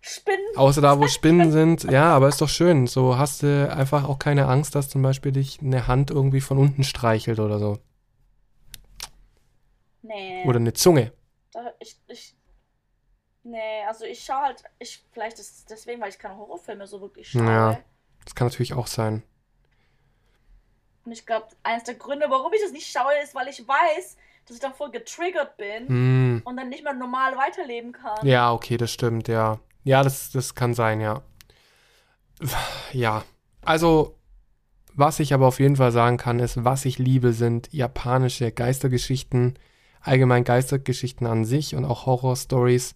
[0.00, 0.56] Spinnen.
[0.56, 1.82] Außer da, wo Spinnen sind.
[1.84, 2.86] Ja, aber ist doch schön.
[2.86, 6.58] So hast du einfach auch keine Angst, dass zum Beispiel dich eine Hand irgendwie von
[6.58, 7.78] unten streichelt oder so.
[10.02, 10.44] Nee.
[10.46, 11.12] Oder eine Zunge.
[11.52, 12.36] Da, ich, ich,
[13.42, 17.00] nee, also ich schaue halt, ich, vielleicht ist es deswegen, weil ich keine Horrorfilme so
[17.00, 17.44] wirklich schaue.
[17.44, 17.78] Ja.
[18.24, 19.24] Das kann natürlich auch sein.
[21.10, 24.16] Und ich glaube, eines der Gründe, warum ich das nicht schaue, ist, weil ich weiß,
[24.46, 26.42] dass ich davor getriggert bin Hm.
[26.44, 28.24] und dann nicht mehr normal weiterleben kann.
[28.24, 29.58] Ja, okay, das stimmt, ja.
[29.82, 31.22] Ja, das, das kann sein, ja.
[32.92, 33.24] Ja,
[33.64, 34.16] also,
[34.94, 39.58] was ich aber auf jeden Fall sagen kann, ist, was ich liebe, sind japanische Geistergeschichten,
[40.00, 42.94] allgemein Geistergeschichten an sich und auch Horror-Stories.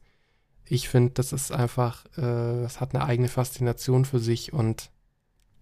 [0.66, 4.90] Ich finde, das ist einfach, äh, das hat eine eigene Faszination für sich und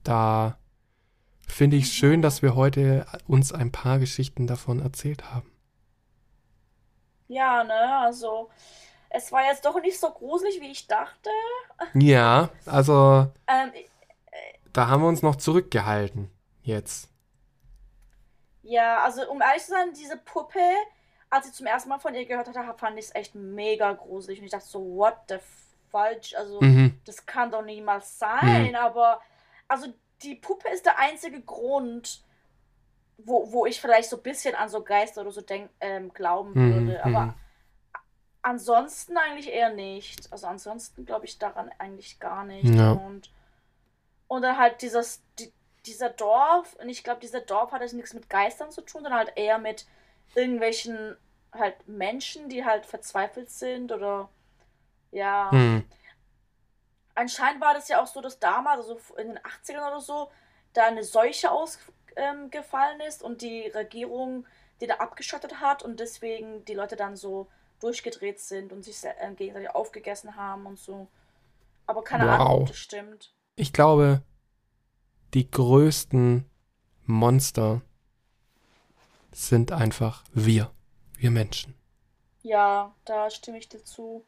[0.04, 0.58] da
[1.52, 5.50] finde ich schön, dass wir heute uns ein paar Geschichten davon erzählt haben.
[7.28, 8.50] Ja, ne, also
[9.10, 11.30] es war jetzt doch nicht so gruselig, wie ich dachte.
[11.94, 13.72] Ja, also Ähm,
[14.72, 16.30] da haben wir uns noch zurückgehalten
[16.62, 17.08] jetzt.
[18.62, 20.60] ja, also um ehrlich zu sein, diese Puppe,
[21.30, 24.38] als ich zum ersten Mal von ihr gehört hatte, fand ich es echt mega gruselig.
[24.38, 25.36] Und ich dachte so, what the
[25.90, 26.36] fudge?
[26.38, 27.00] Also, Mhm.
[27.04, 28.76] das kann doch niemals sein.
[28.76, 29.20] Aber,
[29.68, 29.88] also
[30.22, 32.22] die Puppe ist der einzige Grund,
[33.18, 36.52] wo, wo ich vielleicht so ein bisschen an so Geister oder so denk, ähm, glauben
[36.54, 37.04] Mhm, würde.
[37.04, 37.34] Aber mhm.
[38.42, 40.32] ansonsten eigentlich eher nicht.
[40.32, 42.74] Also ansonsten glaube ich daran eigentlich gar nicht.
[42.74, 42.92] Ja.
[42.92, 43.30] Und,
[44.28, 45.52] und dann halt dieses, die,
[45.86, 49.14] dieser Dorf, und ich glaube, dieser Dorf hat jetzt nichts mit Geistern zu tun, sondern
[49.14, 49.86] halt eher mit
[50.34, 51.16] irgendwelchen
[51.52, 54.28] halt Menschen, die halt verzweifelt sind oder
[55.10, 55.50] ja.
[55.50, 55.84] Hm.
[57.14, 60.30] Anscheinend war das ja auch so, dass damals, also in den 80ern oder so,
[60.72, 64.46] da eine Seuche ausgefallen ist und die Regierung
[64.82, 67.46] die da abgeschottet hat und deswegen die Leute dann so
[67.78, 71.06] durchgedreht sind und sich äh, gegenseitig aufgegessen haben und so.
[71.86, 72.60] Aber keine Ahnung, Wow.
[72.62, 73.32] ob das stimmt.
[73.54, 74.22] Ich glaube,
[75.34, 76.50] die größten
[77.06, 77.80] Monster
[79.30, 80.72] sind einfach wir.
[81.16, 81.76] Wir Menschen.
[82.42, 84.26] Ja, da stimme ich dir zu.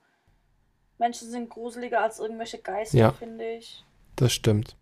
[0.98, 3.12] Menschen sind gruseliger als irgendwelche Geister, Ja.
[3.12, 3.84] finde ich.
[4.16, 4.76] Das stimmt.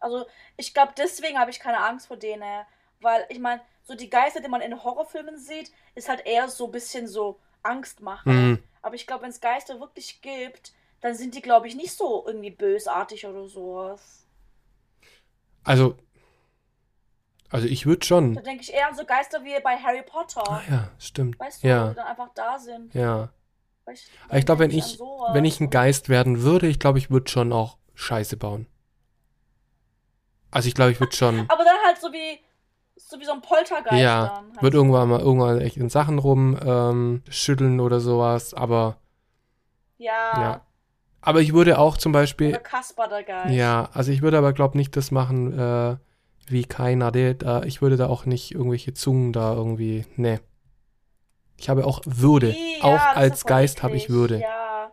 [0.00, 0.26] Also,
[0.56, 2.64] ich glaube, deswegen habe ich keine Angst vor denen.
[3.00, 6.66] Weil, ich meine, so die Geister, die man in Horrorfilmen sieht, ist halt eher so
[6.66, 8.30] ein bisschen so Angstmacher.
[8.30, 8.62] Mhm.
[8.82, 12.24] Aber ich glaube, wenn es Geister wirklich gibt, dann sind die, glaube ich, nicht so
[12.26, 14.26] irgendwie bösartig oder sowas.
[15.64, 15.96] Also,
[17.50, 18.34] also ich würde Da schon.
[18.34, 20.42] denke ich eher an so Geister wie bei Harry Potter.
[20.50, 21.38] Ah ja, stimmt.
[21.38, 21.88] Weißt du, Ja.
[21.90, 22.94] die dann einfach da sind.
[22.94, 23.30] Ja.
[24.28, 25.34] Aber ich glaube, wenn ich, sowas.
[25.34, 28.66] wenn ich ein Geist werden würde, ich glaube, ich würde schon auch Scheiße bauen.
[30.50, 31.40] Also ich glaube, ich würde schon.
[31.48, 32.38] Aber dann halt so wie,
[32.96, 34.52] so wie so ein Poltergeist Ja, dann.
[34.52, 34.62] Halt.
[34.62, 38.96] wird irgendwann mal irgendwann echt in Sachen rum ähm, schütteln oder sowas, aber
[39.98, 40.12] Ja.
[40.40, 40.60] ja.
[41.20, 43.54] Aber ich würde auch zum Oder Beispiel, Kasper der Geist.
[43.54, 45.96] ja, also ich würde aber glaube nicht das machen äh,
[46.46, 50.40] wie keiner, der, ich würde da auch nicht irgendwelche Zungen da irgendwie, nee.
[51.56, 54.08] Ich habe auch Würde, auch ja, das als Geist habe ich.
[54.10, 54.92] Würde Ja.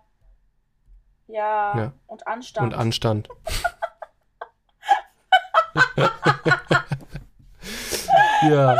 [1.27, 1.77] Ja.
[1.77, 1.93] Ja.
[2.07, 2.73] Und Anstand.
[2.73, 3.29] und Anstand.
[8.49, 8.75] ja,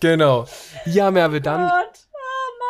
[0.00, 0.46] genau.
[0.86, 2.04] Ja, Merve, dann Gott.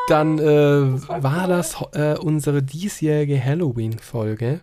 [0.08, 1.48] Dann äh, war war cool.
[1.48, 4.60] das äh, unsere diesjährige Halloween-Folge.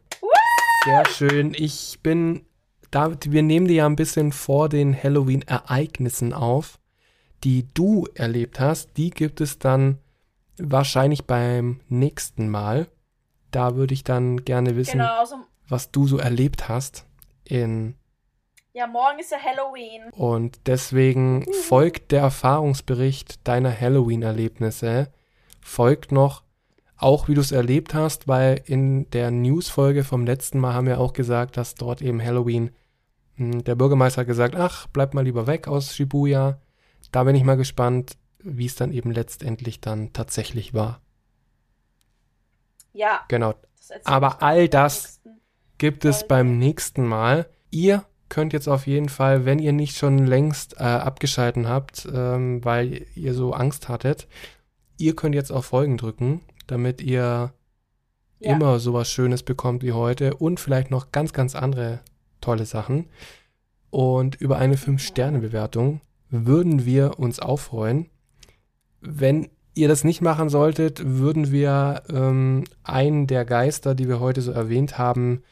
[0.86, 1.54] Sehr schön.
[1.56, 2.46] Ich bin,
[2.92, 6.78] da, wir nehmen die ja ein bisschen vor den Halloween-Ereignissen auf,
[7.44, 8.98] die du erlebt hast.
[8.98, 9.98] Die gibt es dann
[10.58, 12.88] wahrscheinlich beim nächsten Mal.
[13.52, 15.36] Da würde ich dann gerne wissen, Genau, also,
[15.68, 17.06] was du so erlebt hast.
[17.44, 17.96] In,
[18.74, 20.04] ja, morgen ist ja Halloween.
[20.12, 25.10] und deswegen folgt der Erfahrungsbericht deiner Halloween-Erlebnisse.
[25.62, 26.44] Folgt noch
[26.96, 31.00] auch, wie du es erlebt hast, weil in der News-Folge vom letzten Mal haben wir
[31.00, 32.72] auch gesagt, dass dort eben Halloween,
[33.36, 36.60] hm, der Bürgermeister hat gesagt, ach, bleib mal lieber weg aus Shibuya.
[37.12, 41.02] Da bin ich mal gespannt, wie es dann eben letztendlich dann tatsächlich war.
[42.94, 43.22] Ja.
[43.28, 43.54] Genau,
[44.04, 45.20] Aber all das-
[45.78, 47.50] gibt es beim nächsten Mal.
[47.72, 52.64] Ihr könnt jetzt auf jeden Fall, wenn ihr nicht schon längst äh, abgeschalten habt, ähm,
[52.64, 54.28] weil ihr so Angst hattet,
[54.98, 57.54] ihr könnt jetzt auf Folgen drücken, damit ihr
[58.40, 58.54] Ja.
[58.56, 62.00] immer sowas Schönes bekommt wie heute und vielleicht noch ganz, ganz andere
[62.42, 63.10] tolle Sachen.
[63.90, 66.00] Und über eine 5-Sterne-Bewertung
[66.32, 68.10] würden wir uns auch freuen.
[69.02, 74.42] Wenn ihr das nicht machen solltet, würden wir ähm, einen der Geister, die wir heute
[74.42, 75.44] so erwähnt haben,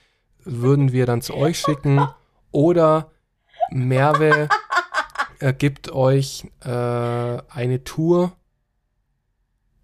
[0.44, 2.08] würden wir dann zu euch schicken.
[2.52, 3.12] Oder
[3.70, 4.50] Merve
[5.40, 8.36] äh, gibt euch äh, eine Tour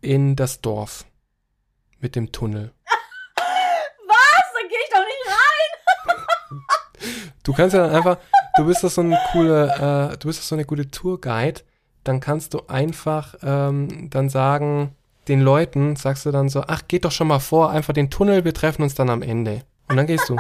[0.02, 1.06] in das Dorf
[2.00, 2.72] mit dem Tunnel.
[3.36, 4.54] Was?
[4.54, 5.46] Da gehe ich doch nicht rein.
[7.44, 8.18] Du kannst ja dann einfach,
[8.58, 11.62] du bist doch so eine coole, äh, du bist doch so eine gute Tourguide,
[12.04, 14.96] dann kannst du einfach ähm, dann sagen,
[15.28, 18.46] den Leuten sagst du dann so, ach, geht doch schon mal vor, einfach den Tunnel,
[18.46, 19.62] wir treffen uns dann am Ende.
[19.88, 20.38] Und dann gehst du.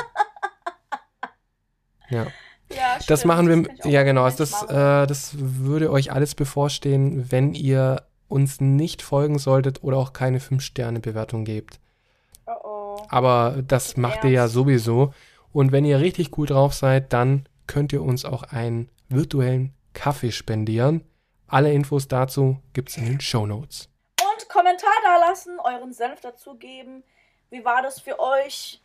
[2.09, 2.27] Ja,
[2.71, 6.35] Ja, das stimmt, machen wir, auch ja genau, also das, äh, das würde euch alles
[6.35, 11.79] bevorstehen, wenn ihr uns nicht folgen solltet oder auch keine 5-Sterne-Bewertung gebt.
[12.47, 13.05] oh oh.
[13.09, 15.13] Aber das macht ihr ja sowieso.
[15.51, 20.31] Und wenn ihr richtig cool drauf seid, dann könnt ihr uns auch einen virtuellen Kaffee
[20.31, 21.03] spendieren.
[21.47, 23.89] Alle Infos dazu gibt es in den Show Notes.
[24.21, 27.03] Und Kommentar da lassen, euren Senf dazugeben.
[27.51, 28.81] Wie war das für euch?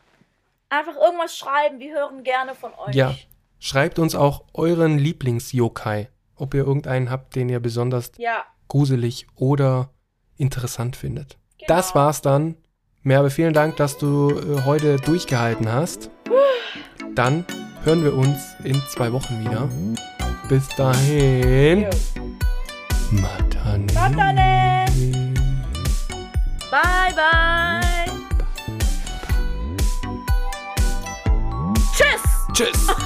[0.68, 2.95] Einfach irgendwas schreiben, wir hören gerne von euch.
[2.95, 3.14] Ja.
[3.59, 9.91] Schreibt uns auch euren Lieblings-Yokai, ob ihr irgendeinen habt, den ihr besonders Ja, gruselig oder
[10.37, 11.37] interessant findet.
[11.59, 11.66] genau.
[11.68, 12.57] Das war's dann.
[13.03, 16.11] Merve, vielen Dank, dass du äh, heute durchgehalten hast.
[17.14, 17.45] Dann
[17.85, 19.68] hören wir uns in zwei Wochen wieder.
[20.49, 21.87] Bis dahin.
[23.11, 23.87] Matane.
[23.93, 24.87] Matane.
[26.70, 28.07] Bye, bye.
[31.95, 32.22] Tschüss.
[32.53, 32.87] Tschüss.